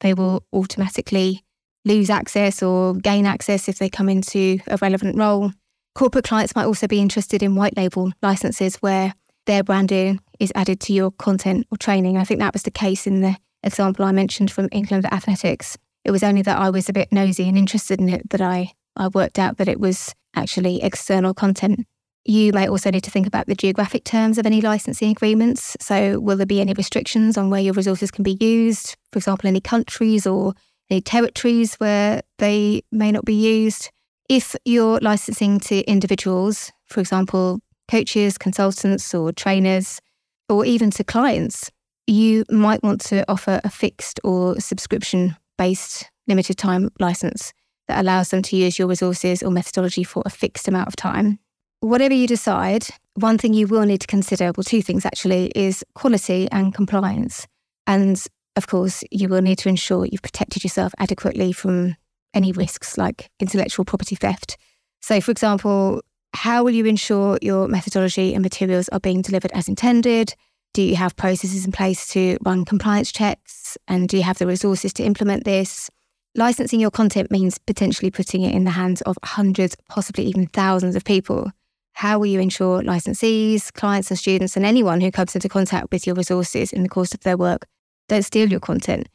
they 0.00 0.14
will 0.14 0.44
automatically 0.52 1.44
lose 1.84 2.10
access 2.10 2.62
or 2.62 2.94
gain 2.94 3.26
access 3.26 3.68
if 3.68 3.78
they 3.78 3.88
come 3.88 4.08
into 4.08 4.58
a 4.66 4.78
relevant 4.80 5.16
role. 5.16 5.52
Corporate 5.94 6.24
clients 6.24 6.54
might 6.54 6.66
also 6.66 6.86
be 6.86 7.00
interested 7.00 7.42
in 7.42 7.54
white 7.54 7.76
label 7.76 8.12
licenses 8.22 8.76
where 8.76 9.14
their 9.46 9.64
branding 9.64 10.20
is 10.38 10.52
added 10.54 10.78
to 10.80 10.92
your 10.92 11.10
content 11.10 11.66
or 11.70 11.78
training. 11.78 12.16
I 12.16 12.24
think 12.24 12.40
that 12.40 12.52
was 12.52 12.62
the 12.62 12.70
case 12.70 13.06
in 13.06 13.22
the 13.22 13.36
example 13.62 14.04
I 14.04 14.12
mentioned 14.12 14.50
from 14.50 14.68
England 14.70 15.06
Athletics. 15.06 15.76
It 16.04 16.10
was 16.10 16.22
only 16.22 16.42
that 16.42 16.58
I 16.58 16.70
was 16.70 16.88
a 16.88 16.92
bit 16.92 17.10
nosy 17.10 17.48
and 17.48 17.58
interested 17.58 18.00
in 18.00 18.08
it 18.08 18.30
that 18.30 18.40
I, 18.40 18.72
I 18.96 19.08
worked 19.08 19.38
out 19.38 19.56
that 19.56 19.68
it 19.68 19.80
was 19.80 20.14
actually 20.36 20.82
external 20.82 21.34
content. 21.34 21.86
You 22.24 22.52
may 22.52 22.68
also 22.68 22.90
need 22.90 23.04
to 23.04 23.10
think 23.10 23.26
about 23.26 23.46
the 23.46 23.54
geographic 23.54 24.04
terms 24.04 24.38
of 24.38 24.46
any 24.46 24.60
licensing 24.60 25.10
agreements. 25.10 25.76
So, 25.80 26.20
will 26.20 26.36
there 26.36 26.46
be 26.46 26.60
any 26.60 26.74
restrictions 26.74 27.38
on 27.38 27.48
where 27.48 27.60
your 27.60 27.72
resources 27.72 28.10
can 28.10 28.22
be 28.22 28.36
used? 28.38 28.96
For 29.12 29.18
example, 29.18 29.48
any 29.48 29.60
countries 29.60 30.26
or 30.26 30.54
any 30.90 31.00
territories 31.00 31.74
where 31.76 32.22
they 32.38 32.82
may 32.90 33.12
not 33.12 33.24
be 33.24 33.34
used? 33.34 33.90
If 34.28 34.56
you're 34.64 34.98
licensing 35.00 35.60
to 35.60 35.80
individuals, 35.90 36.72
for 36.86 37.00
example, 37.00 37.60
coaches, 37.90 38.38
consultants, 38.38 39.14
or 39.14 39.32
trainers, 39.32 40.00
or 40.48 40.64
even 40.64 40.90
to 40.92 41.04
clients, 41.04 41.70
you 42.06 42.44
might 42.50 42.82
want 42.82 43.00
to 43.02 43.24
offer 43.30 43.60
a 43.64 43.70
fixed 43.70 44.20
or 44.24 44.58
subscription 44.60 45.36
based 45.56 46.10
limited 46.26 46.56
time 46.56 46.90
license 46.98 47.52
that 47.88 48.00
allows 48.00 48.30
them 48.30 48.42
to 48.42 48.56
use 48.56 48.78
your 48.78 48.88
resources 48.88 49.42
or 49.42 49.50
methodology 49.50 50.04
for 50.04 50.22
a 50.24 50.30
fixed 50.30 50.68
amount 50.68 50.88
of 50.88 50.96
time. 50.96 51.38
Whatever 51.80 52.14
you 52.14 52.26
decide, 52.26 52.86
one 53.14 53.38
thing 53.38 53.54
you 53.54 53.66
will 53.66 53.84
need 53.84 54.00
to 54.00 54.06
consider, 54.06 54.52
well, 54.56 54.64
two 54.64 54.82
things 54.82 55.04
actually, 55.04 55.52
is 55.54 55.84
quality 55.94 56.48
and 56.50 56.74
compliance. 56.74 57.46
And 57.86 58.22
of 58.58 58.66
course, 58.66 59.04
you 59.12 59.28
will 59.28 59.40
need 59.40 59.56
to 59.58 59.68
ensure 59.68 60.04
you've 60.04 60.20
protected 60.20 60.64
yourself 60.64 60.92
adequately 60.98 61.52
from 61.52 61.96
any 62.34 62.50
risks 62.50 62.98
like 62.98 63.30
intellectual 63.38 63.84
property 63.84 64.16
theft. 64.16 64.58
So, 65.00 65.20
for 65.20 65.30
example, 65.30 66.02
how 66.34 66.64
will 66.64 66.72
you 66.72 66.84
ensure 66.84 67.38
your 67.40 67.68
methodology 67.68 68.34
and 68.34 68.42
materials 68.42 68.88
are 68.88 68.98
being 68.98 69.22
delivered 69.22 69.52
as 69.52 69.68
intended? 69.68 70.34
Do 70.74 70.82
you 70.82 70.96
have 70.96 71.16
processes 71.16 71.64
in 71.64 71.70
place 71.70 72.08
to 72.08 72.36
run 72.44 72.64
compliance 72.64 73.12
checks? 73.12 73.78
And 73.86 74.08
do 74.08 74.16
you 74.16 74.24
have 74.24 74.38
the 74.38 74.46
resources 74.46 74.92
to 74.94 75.04
implement 75.04 75.44
this? 75.44 75.88
Licensing 76.34 76.80
your 76.80 76.90
content 76.90 77.30
means 77.30 77.58
potentially 77.58 78.10
putting 78.10 78.42
it 78.42 78.54
in 78.54 78.64
the 78.64 78.72
hands 78.72 79.02
of 79.02 79.16
hundreds, 79.24 79.76
possibly 79.88 80.24
even 80.24 80.48
thousands 80.48 80.96
of 80.96 81.04
people. 81.04 81.52
How 81.92 82.18
will 82.18 82.26
you 82.26 82.40
ensure 82.40 82.82
licensees, 82.82 83.72
clients, 83.72 84.10
and 84.10 84.18
students, 84.18 84.56
and 84.56 84.66
anyone 84.66 85.00
who 85.00 85.12
comes 85.12 85.36
into 85.36 85.48
contact 85.48 85.92
with 85.92 86.08
your 86.08 86.16
resources 86.16 86.72
in 86.72 86.82
the 86.82 86.88
course 86.88 87.14
of 87.14 87.20
their 87.20 87.36
work 87.36 87.66
don't 88.08 88.22
steal 88.22 88.50
your 88.50 88.60
content 88.60 89.08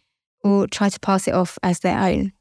or 0.43 0.67
try 0.67 0.89
to 0.89 0.99
pass 0.99 1.27
it 1.27 1.33
off 1.33 1.57
as 1.63 1.79
their 1.79 1.99
own? 1.99 2.33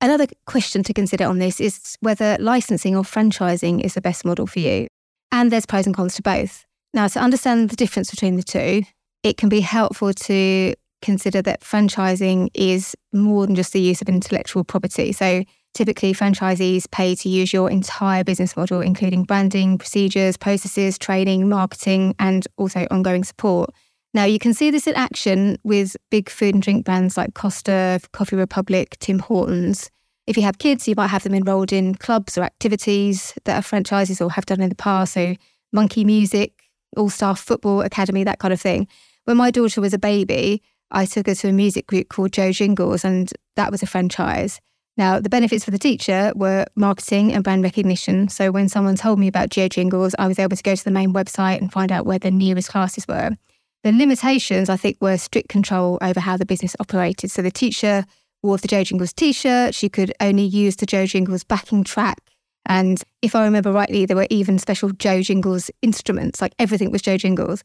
Another 0.00 0.26
question 0.46 0.82
to 0.84 0.92
consider 0.92 1.24
on 1.24 1.38
this 1.38 1.60
is 1.60 1.96
whether 2.00 2.36
licensing 2.38 2.96
or 2.96 3.02
franchising 3.02 3.80
is 3.82 3.94
the 3.94 4.00
best 4.00 4.24
model 4.24 4.46
for 4.46 4.58
you. 4.58 4.88
And 5.32 5.50
there's 5.50 5.66
pros 5.66 5.86
and 5.86 5.94
cons 5.94 6.14
to 6.16 6.22
both. 6.22 6.64
Now, 6.92 7.08
to 7.08 7.20
understand 7.20 7.70
the 7.70 7.76
difference 7.76 8.10
between 8.10 8.36
the 8.36 8.42
two, 8.42 8.82
it 9.22 9.36
can 9.36 9.48
be 9.48 9.60
helpful 9.60 10.12
to 10.12 10.74
consider 11.02 11.42
that 11.42 11.60
franchising 11.60 12.48
is 12.54 12.94
more 13.12 13.46
than 13.46 13.56
just 13.56 13.72
the 13.72 13.80
use 13.80 14.00
of 14.00 14.08
intellectual 14.08 14.64
property. 14.64 15.12
So, 15.12 15.44
typically, 15.74 16.14
franchisees 16.14 16.90
pay 16.90 17.14
to 17.16 17.28
use 17.28 17.52
your 17.52 17.70
entire 17.70 18.24
business 18.24 18.56
model, 18.56 18.80
including 18.80 19.24
branding, 19.24 19.78
procedures, 19.78 20.36
processes, 20.36 20.98
training, 20.98 21.48
marketing, 21.48 22.14
and 22.18 22.46
also 22.56 22.86
ongoing 22.90 23.24
support. 23.24 23.70
Now, 24.16 24.24
you 24.24 24.38
can 24.38 24.54
see 24.54 24.70
this 24.70 24.86
in 24.86 24.94
action 24.94 25.58
with 25.62 25.94
big 26.10 26.30
food 26.30 26.54
and 26.54 26.62
drink 26.62 26.86
brands 26.86 27.18
like 27.18 27.34
Costa, 27.34 28.00
Coffee 28.14 28.36
Republic, 28.36 28.96
Tim 28.98 29.18
Hortons. 29.18 29.90
If 30.26 30.38
you 30.38 30.42
have 30.44 30.56
kids, 30.56 30.88
you 30.88 30.94
might 30.96 31.08
have 31.08 31.22
them 31.22 31.34
enrolled 31.34 31.70
in 31.70 31.94
clubs 31.96 32.38
or 32.38 32.42
activities 32.42 33.34
that 33.44 33.58
are 33.58 33.60
franchises 33.62 34.22
or 34.22 34.30
have 34.30 34.46
done 34.46 34.62
in 34.62 34.70
the 34.70 34.74
past. 34.74 35.12
So, 35.12 35.34
Monkey 35.70 36.02
Music, 36.02 36.54
All 36.96 37.10
Star 37.10 37.36
Football 37.36 37.82
Academy, 37.82 38.24
that 38.24 38.38
kind 38.38 38.54
of 38.54 38.60
thing. 38.60 38.88
When 39.24 39.36
my 39.36 39.50
daughter 39.50 39.82
was 39.82 39.92
a 39.92 39.98
baby, 39.98 40.62
I 40.90 41.04
took 41.04 41.26
her 41.26 41.34
to 41.34 41.48
a 41.50 41.52
music 41.52 41.86
group 41.86 42.08
called 42.08 42.32
Jo 42.32 42.52
Jingles, 42.52 43.04
and 43.04 43.30
that 43.56 43.70
was 43.70 43.82
a 43.82 43.86
franchise. 43.86 44.62
Now, 44.96 45.20
the 45.20 45.28
benefits 45.28 45.66
for 45.66 45.72
the 45.72 45.78
teacher 45.78 46.32
were 46.34 46.64
marketing 46.74 47.34
and 47.34 47.44
brand 47.44 47.62
recognition. 47.62 48.30
So 48.30 48.50
when 48.50 48.70
someone 48.70 48.96
told 48.96 49.18
me 49.18 49.28
about 49.28 49.50
Jo 49.50 49.68
Jingles, 49.68 50.14
I 50.18 50.26
was 50.26 50.38
able 50.38 50.56
to 50.56 50.62
go 50.62 50.74
to 50.74 50.84
the 50.84 50.90
main 50.90 51.12
website 51.12 51.58
and 51.58 51.70
find 51.70 51.92
out 51.92 52.06
where 52.06 52.18
the 52.18 52.30
nearest 52.30 52.70
classes 52.70 53.06
were. 53.06 53.36
The 53.84 53.92
limitations, 53.92 54.68
I 54.68 54.76
think, 54.76 54.96
were 55.00 55.16
strict 55.16 55.48
control 55.48 55.98
over 56.00 56.20
how 56.20 56.36
the 56.36 56.46
business 56.46 56.74
operated. 56.80 57.30
So 57.30 57.42
the 57.42 57.50
teacher 57.50 58.04
wore 58.42 58.58
the 58.58 58.68
Jo 58.68 58.84
Jingles 58.84 59.12
t 59.12 59.32
shirt, 59.32 59.74
she 59.74 59.88
could 59.88 60.12
only 60.20 60.44
use 60.44 60.76
the 60.76 60.86
Jo 60.86 61.06
Jingles 61.06 61.44
backing 61.44 61.84
track. 61.84 62.18
And 62.66 63.02
if 63.22 63.34
I 63.34 63.44
remember 63.44 63.72
rightly, 63.72 64.06
there 64.06 64.16
were 64.16 64.26
even 64.30 64.58
special 64.58 64.90
Jo 64.90 65.22
Jingles 65.22 65.70
instruments, 65.82 66.40
like 66.40 66.54
everything 66.58 66.90
was 66.90 67.02
Jo 67.02 67.16
Jingles. 67.16 67.62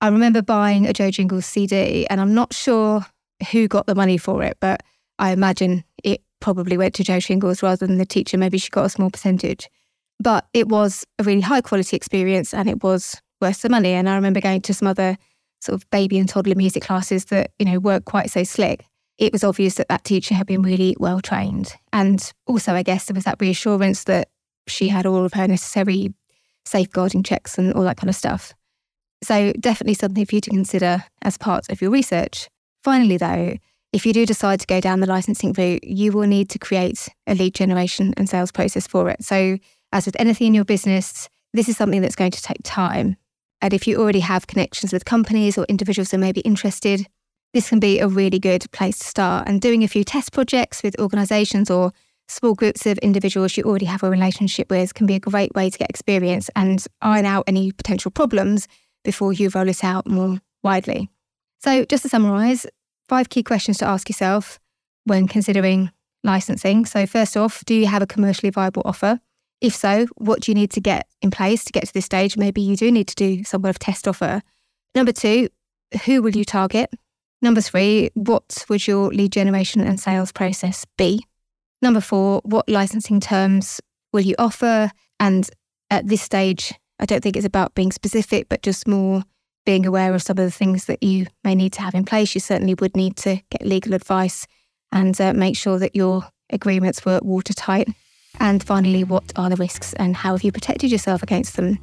I 0.00 0.08
remember 0.08 0.42
buying 0.42 0.86
a 0.86 0.92
Jo 0.92 1.10
Jingles 1.10 1.46
CD, 1.46 2.06
and 2.08 2.20
I'm 2.20 2.34
not 2.34 2.54
sure 2.54 3.06
who 3.50 3.68
got 3.68 3.86
the 3.86 3.94
money 3.94 4.18
for 4.18 4.42
it, 4.42 4.56
but 4.60 4.82
I 5.18 5.32
imagine 5.32 5.84
it 6.02 6.22
probably 6.40 6.76
went 6.76 6.94
to 6.94 7.04
Jo 7.04 7.20
Jingles 7.20 7.62
rather 7.62 7.86
than 7.86 7.98
the 7.98 8.06
teacher. 8.06 8.38
Maybe 8.38 8.58
she 8.58 8.70
got 8.70 8.86
a 8.86 8.90
small 8.90 9.10
percentage. 9.10 9.68
But 10.18 10.46
it 10.52 10.68
was 10.68 11.04
a 11.18 11.24
really 11.24 11.40
high 11.42 11.60
quality 11.60 11.96
experience 11.96 12.52
and 12.52 12.68
it 12.68 12.82
was 12.82 13.20
worth 13.40 13.62
the 13.62 13.68
money. 13.68 13.92
And 13.92 14.08
I 14.08 14.14
remember 14.16 14.40
going 14.40 14.60
to 14.62 14.74
some 14.74 14.88
other 14.88 15.16
sort 15.60 15.74
of 15.74 15.88
baby 15.90 16.18
and 16.18 16.28
toddler 16.28 16.54
music 16.54 16.82
classes 16.82 17.26
that, 17.26 17.52
you 17.58 17.66
know, 17.66 17.78
weren't 17.78 18.04
quite 18.04 18.30
so 18.30 18.42
slick. 18.44 18.84
It 19.18 19.32
was 19.32 19.44
obvious 19.44 19.74
that 19.74 19.88
that 19.88 20.04
teacher 20.04 20.34
had 20.34 20.46
been 20.46 20.62
really 20.62 20.96
well 20.98 21.20
trained. 21.20 21.74
And 21.92 22.32
also, 22.46 22.74
I 22.74 22.82
guess 22.82 23.04
there 23.04 23.14
was 23.14 23.24
that 23.24 23.40
reassurance 23.40 24.04
that 24.04 24.28
she 24.66 24.88
had 24.88 25.06
all 25.06 25.24
of 25.24 25.34
her 25.34 25.46
necessary 25.46 26.14
safeguarding 26.64 27.22
checks 27.22 27.58
and 27.58 27.74
all 27.74 27.82
that 27.82 27.96
kind 27.96 28.08
of 28.08 28.16
stuff. 28.16 28.54
So, 29.22 29.52
definitely 29.60 29.94
something 29.94 30.24
for 30.24 30.36
you 30.36 30.40
to 30.40 30.50
consider 30.50 31.04
as 31.22 31.36
part 31.36 31.70
of 31.70 31.82
your 31.82 31.90
research. 31.90 32.48
Finally, 32.82 33.18
though, 33.18 33.56
if 33.92 34.06
you 34.06 34.12
do 34.12 34.24
decide 34.24 34.60
to 34.60 34.66
go 34.66 34.80
down 34.80 35.00
the 35.00 35.06
licensing 35.06 35.52
route, 35.52 35.84
you 35.84 36.12
will 36.12 36.26
need 36.26 36.48
to 36.50 36.58
create 36.58 37.08
a 37.26 37.34
lead 37.34 37.54
generation 37.54 38.14
and 38.16 38.28
sales 38.28 38.52
process 38.52 38.86
for 38.86 39.10
it. 39.10 39.22
So, 39.22 39.58
as 39.92 40.06
with 40.06 40.16
anything 40.18 40.48
in 40.48 40.54
your 40.54 40.64
business, 40.64 41.28
this 41.52 41.68
is 41.68 41.76
something 41.76 42.00
that's 42.00 42.16
going 42.16 42.30
to 42.30 42.42
take 42.42 42.60
time. 42.62 43.16
And 43.62 43.74
if 43.74 43.86
you 43.86 43.98
already 43.98 44.20
have 44.20 44.46
connections 44.46 44.92
with 44.92 45.04
companies 45.04 45.58
or 45.58 45.64
individuals 45.68 46.10
who 46.10 46.18
may 46.18 46.32
be 46.32 46.40
interested, 46.40 47.06
this 47.52 47.68
can 47.68 47.80
be 47.80 47.98
a 47.98 48.08
really 48.08 48.38
good 48.38 48.70
place 48.72 48.98
to 48.98 49.04
start. 49.04 49.48
And 49.48 49.60
doing 49.60 49.82
a 49.82 49.88
few 49.88 50.04
test 50.04 50.32
projects 50.32 50.82
with 50.82 50.98
organizations 50.98 51.70
or 51.70 51.92
small 52.28 52.54
groups 52.54 52.86
of 52.86 52.96
individuals 52.98 53.56
you 53.56 53.64
already 53.64 53.86
have 53.86 54.02
a 54.02 54.10
relationship 54.10 54.70
with 54.70 54.94
can 54.94 55.06
be 55.06 55.16
a 55.16 55.20
great 55.20 55.52
way 55.54 55.68
to 55.68 55.78
get 55.78 55.90
experience 55.90 56.48
and 56.54 56.86
iron 57.02 57.26
out 57.26 57.44
any 57.46 57.72
potential 57.72 58.10
problems 58.10 58.68
before 59.04 59.32
you 59.32 59.50
roll 59.54 59.68
it 59.68 59.82
out 59.82 60.06
more 60.06 60.38
widely. 60.62 61.10
So, 61.58 61.84
just 61.84 62.04
to 62.04 62.08
summarize, 62.08 62.66
five 63.08 63.28
key 63.28 63.42
questions 63.42 63.78
to 63.78 63.86
ask 63.86 64.08
yourself 64.08 64.60
when 65.04 65.26
considering 65.26 65.90
licensing. 66.22 66.86
So, 66.86 67.06
first 67.06 67.36
off, 67.36 67.64
do 67.64 67.74
you 67.74 67.86
have 67.86 68.02
a 68.02 68.06
commercially 68.06 68.50
viable 68.50 68.82
offer? 68.84 69.20
If 69.60 69.74
so, 69.74 70.06
what 70.16 70.40
do 70.40 70.50
you 70.50 70.54
need 70.54 70.70
to 70.72 70.80
get 70.80 71.06
in 71.20 71.30
place 71.30 71.64
to 71.64 71.72
get 71.72 71.86
to 71.86 71.92
this 71.92 72.06
stage? 72.06 72.36
Maybe 72.36 72.62
you 72.62 72.76
do 72.76 72.90
need 72.90 73.08
to 73.08 73.14
do 73.14 73.44
some 73.44 73.62
sort 73.62 73.70
of 73.70 73.78
test 73.78 74.08
offer. 74.08 74.42
Number 74.94 75.12
two, 75.12 75.48
who 76.04 76.22
will 76.22 76.34
you 76.34 76.44
target? 76.44 76.90
Number 77.42 77.60
three, 77.60 78.10
what 78.14 78.64
would 78.68 78.86
your 78.86 79.08
lead 79.08 79.32
generation 79.32 79.80
and 79.80 79.98
sales 79.98 80.32
process 80.32 80.86
be? 80.96 81.24
Number 81.82 82.00
four, 82.00 82.40
what 82.44 82.68
licensing 82.68 83.20
terms 83.20 83.80
will 84.12 84.20
you 84.20 84.34
offer? 84.38 84.90
And 85.18 85.48
at 85.90 86.06
this 86.08 86.22
stage, 86.22 86.74
I 86.98 87.06
don't 87.06 87.22
think 87.22 87.36
it's 87.36 87.46
about 87.46 87.74
being 87.74 87.92
specific, 87.92 88.48
but 88.48 88.62
just 88.62 88.86
more 88.86 89.22
being 89.64 89.86
aware 89.86 90.14
of 90.14 90.22
some 90.22 90.38
of 90.38 90.44
the 90.44 90.50
things 90.50 90.86
that 90.86 91.02
you 91.02 91.26
may 91.44 91.54
need 91.54 91.72
to 91.74 91.82
have 91.82 91.94
in 91.94 92.04
place. 92.04 92.34
You 92.34 92.40
certainly 92.40 92.74
would 92.74 92.96
need 92.96 93.16
to 93.18 93.40
get 93.50 93.66
legal 93.66 93.94
advice 93.94 94.46
and 94.92 95.18
uh, 95.20 95.32
make 95.32 95.56
sure 95.56 95.78
that 95.78 95.96
your 95.96 96.24
agreements 96.50 97.04
were 97.04 97.20
watertight. 97.22 97.88
And 98.38 98.62
finally, 98.62 99.04
what 99.04 99.32
are 99.36 99.50
the 99.50 99.56
risks 99.56 99.92
and 99.94 100.16
how 100.16 100.32
have 100.32 100.42
you 100.42 100.52
protected 100.52 100.90
yourself 100.90 101.22
against 101.22 101.56
them? 101.56 101.78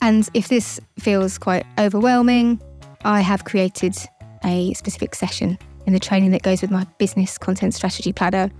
And 0.00 0.28
if 0.34 0.48
this 0.48 0.80
feels 0.98 1.38
quite 1.38 1.64
overwhelming, 1.78 2.60
I 3.04 3.20
have 3.20 3.44
created 3.44 3.96
a 4.44 4.74
specific 4.74 5.14
session 5.14 5.58
in 5.86 5.92
the 5.92 6.00
training 6.00 6.30
that 6.32 6.42
goes 6.42 6.62
with 6.62 6.70
my 6.70 6.84
business 6.98 7.38
content 7.38 7.74
strategy 7.74 8.12
planner 8.12 8.50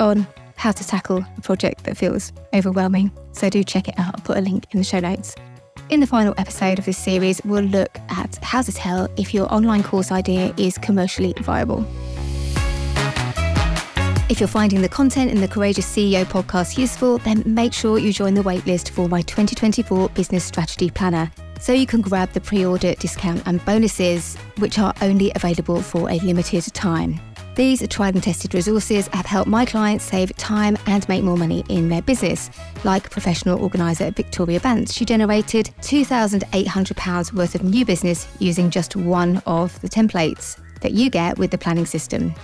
on 0.00 0.26
how 0.56 0.72
to 0.72 0.86
tackle 0.86 1.24
a 1.36 1.40
project 1.40 1.84
that 1.84 1.96
feels 1.96 2.32
overwhelming. 2.54 3.10
So 3.32 3.48
do 3.48 3.64
check 3.64 3.88
it 3.88 3.98
out. 3.98 4.14
I'll 4.14 4.24
put 4.24 4.36
a 4.36 4.40
link 4.40 4.66
in 4.72 4.78
the 4.78 4.84
show 4.84 5.00
notes. 5.00 5.34
In 5.88 6.00
the 6.00 6.06
final 6.06 6.34
episode 6.38 6.78
of 6.78 6.84
this 6.84 6.98
series, 6.98 7.40
we'll 7.44 7.64
look 7.64 7.98
at 8.08 8.36
how 8.42 8.62
to 8.62 8.72
tell 8.72 9.08
if 9.16 9.34
your 9.34 9.52
online 9.52 9.82
course 9.82 10.12
idea 10.12 10.54
is 10.56 10.78
commercially 10.78 11.34
viable. 11.38 11.84
If 14.28 14.40
you're 14.40 14.48
finding 14.48 14.80
the 14.80 14.88
content 14.88 15.30
in 15.30 15.40
the 15.40 15.48
Courageous 15.48 15.84
CEO 15.84 16.24
podcast 16.24 16.78
useful, 16.78 17.18
then 17.18 17.42
make 17.44 17.72
sure 17.72 17.98
you 17.98 18.12
join 18.12 18.34
the 18.34 18.42
waitlist 18.42 18.90
for 18.90 19.08
my 19.08 19.20
2024 19.22 20.08
Business 20.10 20.44
Strategy 20.44 20.90
Planner 20.90 21.30
so 21.60 21.72
you 21.72 21.86
can 21.86 22.00
grab 22.00 22.30
the 22.32 22.40
pre 22.40 22.64
order 22.64 22.94
discount 22.94 23.42
and 23.46 23.62
bonuses, 23.64 24.36
which 24.58 24.78
are 24.78 24.94
only 25.02 25.32
available 25.34 25.82
for 25.82 26.08
a 26.08 26.18
limited 26.20 26.64
time. 26.72 27.20
These 27.56 27.86
tried 27.88 28.14
and 28.14 28.22
tested 28.22 28.54
resources 28.54 29.08
have 29.08 29.26
helped 29.26 29.50
my 29.50 29.66
clients 29.66 30.04
save 30.04 30.34
time 30.38 30.78
and 30.86 31.06
make 31.08 31.22
more 31.22 31.36
money 31.36 31.64
in 31.68 31.90
their 31.90 32.00
business. 32.00 32.48
Like 32.84 33.10
professional 33.10 33.62
organiser 33.62 34.10
Victoria 34.12 34.60
Bantz, 34.60 34.94
she 34.94 35.04
generated 35.04 35.70
£2,800 35.82 37.32
worth 37.34 37.54
of 37.54 37.64
new 37.64 37.84
business 37.84 38.26
using 38.38 38.70
just 38.70 38.96
one 38.96 39.42
of 39.44 39.78
the 39.82 39.88
templates 39.88 40.58
that 40.80 40.92
you 40.92 41.10
get 41.10 41.38
with 41.38 41.50
the 41.50 41.58
planning 41.58 41.86
system. 41.86 42.34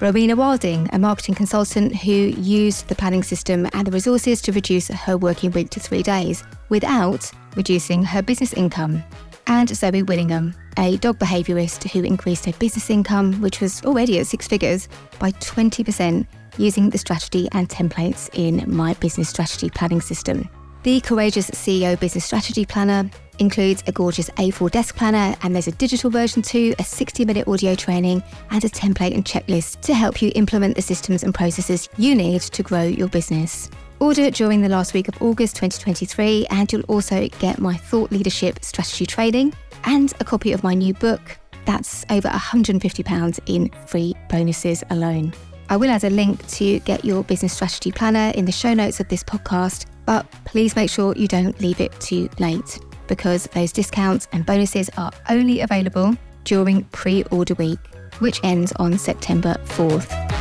Rowena 0.00 0.36
Wilding, 0.36 0.88
a 0.92 0.98
marketing 0.98 1.34
consultant 1.34 1.96
who 1.96 2.12
used 2.12 2.86
the 2.86 2.94
planning 2.94 3.24
system 3.24 3.68
and 3.72 3.84
the 3.84 3.90
resources 3.90 4.40
to 4.42 4.52
reduce 4.52 4.86
her 4.86 5.16
working 5.16 5.50
week 5.50 5.70
to 5.70 5.80
three 5.80 6.04
days 6.04 6.44
without 6.68 7.28
reducing 7.56 8.04
her 8.04 8.22
business 8.22 8.52
income 8.52 9.02
and 9.48 9.68
Zoe 9.68 10.04
Willingham, 10.04 10.54
a 10.76 10.98
dog 10.98 11.18
behaviourist 11.18 11.90
who 11.90 12.04
increased 12.04 12.44
her 12.44 12.52
business 12.52 12.90
income, 12.90 13.40
which 13.40 13.60
was 13.60 13.82
already 13.84 14.20
at 14.20 14.28
six 14.28 14.46
figures, 14.46 14.88
by 15.18 15.32
20% 15.32 16.26
using 16.58 16.90
the 16.90 16.98
strategy 16.98 17.48
and 17.50 17.68
templates 17.68 18.30
in 18.34 18.62
my 18.72 18.94
business 18.94 19.30
strategy 19.30 19.68
planning 19.68 20.00
system. 20.00 20.48
The 20.88 21.02
Courageous 21.02 21.50
CEO 21.50 22.00
Business 22.00 22.24
Strategy 22.24 22.64
Planner 22.64 23.10
includes 23.40 23.84
a 23.86 23.92
gorgeous 23.92 24.30
A4 24.30 24.70
desk 24.70 24.96
planner, 24.96 25.36
and 25.42 25.54
there's 25.54 25.68
a 25.68 25.72
digital 25.72 26.08
version 26.08 26.40
too, 26.40 26.74
a 26.78 26.82
60 26.82 27.26
minute 27.26 27.46
audio 27.46 27.74
training, 27.74 28.22
and 28.50 28.64
a 28.64 28.70
template 28.70 29.12
and 29.12 29.22
checklist 29.22 29.82
to 29.82 29.92
help 29.92 30.22
you 30.22 30.32
implement 30.34 30.76
the 30.76 30.80
systems 30.80 31.24
and 31.24 31.34
processes 31.34 31.90
you 31.98 32.14
need 32.14 32.40
to 32.40 32.62
grow 32.62 32.84
your 32.84 33.08
business. 33.08 33.68
Order 34.00 34.30
during 34.30 34.62
the 34.62 34.70
last 34.70 34.94
week 34.94 35.08
of 35.08 35.20
August 35.20 35.56
2023, 35.56 36.46
and 36.46 36.72
you'll 36.72 36.80
also 36.84 37.28
get 37.38 37.58
my 37.58 37.76
thought 37.76 38.10
leadership 38.10 38.64
strategy 38.64 39.04
training 39.04 39.52
and 39.84 40.14
a 40.20 40.24
copy 40.24 40.52
of 40.52 40.64
my 40.64 40.72
new 40.72 40.94
book. 40.94 41.38
That's 41.66 42.06
over 42.08 42.30
£150 42.30 43.40
in 43.44 43.70
free 43.86 44.14
bonuses 44.30 44.82
alone. 44.88 45.34
I 45.68 45.76
will 45.76 45.90
add 45.90 46.04
a 46.04 46.08
link 46.08 46.46
to 46.46 46.78
get 46.80 47.04
your 47.04 47.24
business 47.24 47.52
strategy 47.52 47.92
planner 47.92 48.32
in 48.34 48.46
the 48.46 48.52
show 48.52 48.72
notes 48.72 49.00
of 49.00 49.08
this 49.08 49.22
podcast, 49.22 49.84
but 50.08 50.24
please 50.46 50.74
make 50.74 50.88
sure 50.88 51.14
you 51.16 51.28
don't 51.28 51.60
leave 51.60 51.82
it 51.82 51.92
too 52.00 52.30
late 52.38 52.78
because 53.08 53.44
those 53.48 53.72
discounts 53.72 54.26
and 54.32 54.46
bonuses 54.46 54.88
are 54.96 55.12
only 55.28 55.60
available 55.60 56.16
during 56.44 56.82
pre 56.84 57.24
order 57.24 57.52
week, 57.56 57.78
which 58.18 58.40
ends 58.42 58.72
on 58.76 58.96
September 58.96 59.54
4th. 59.66 60.37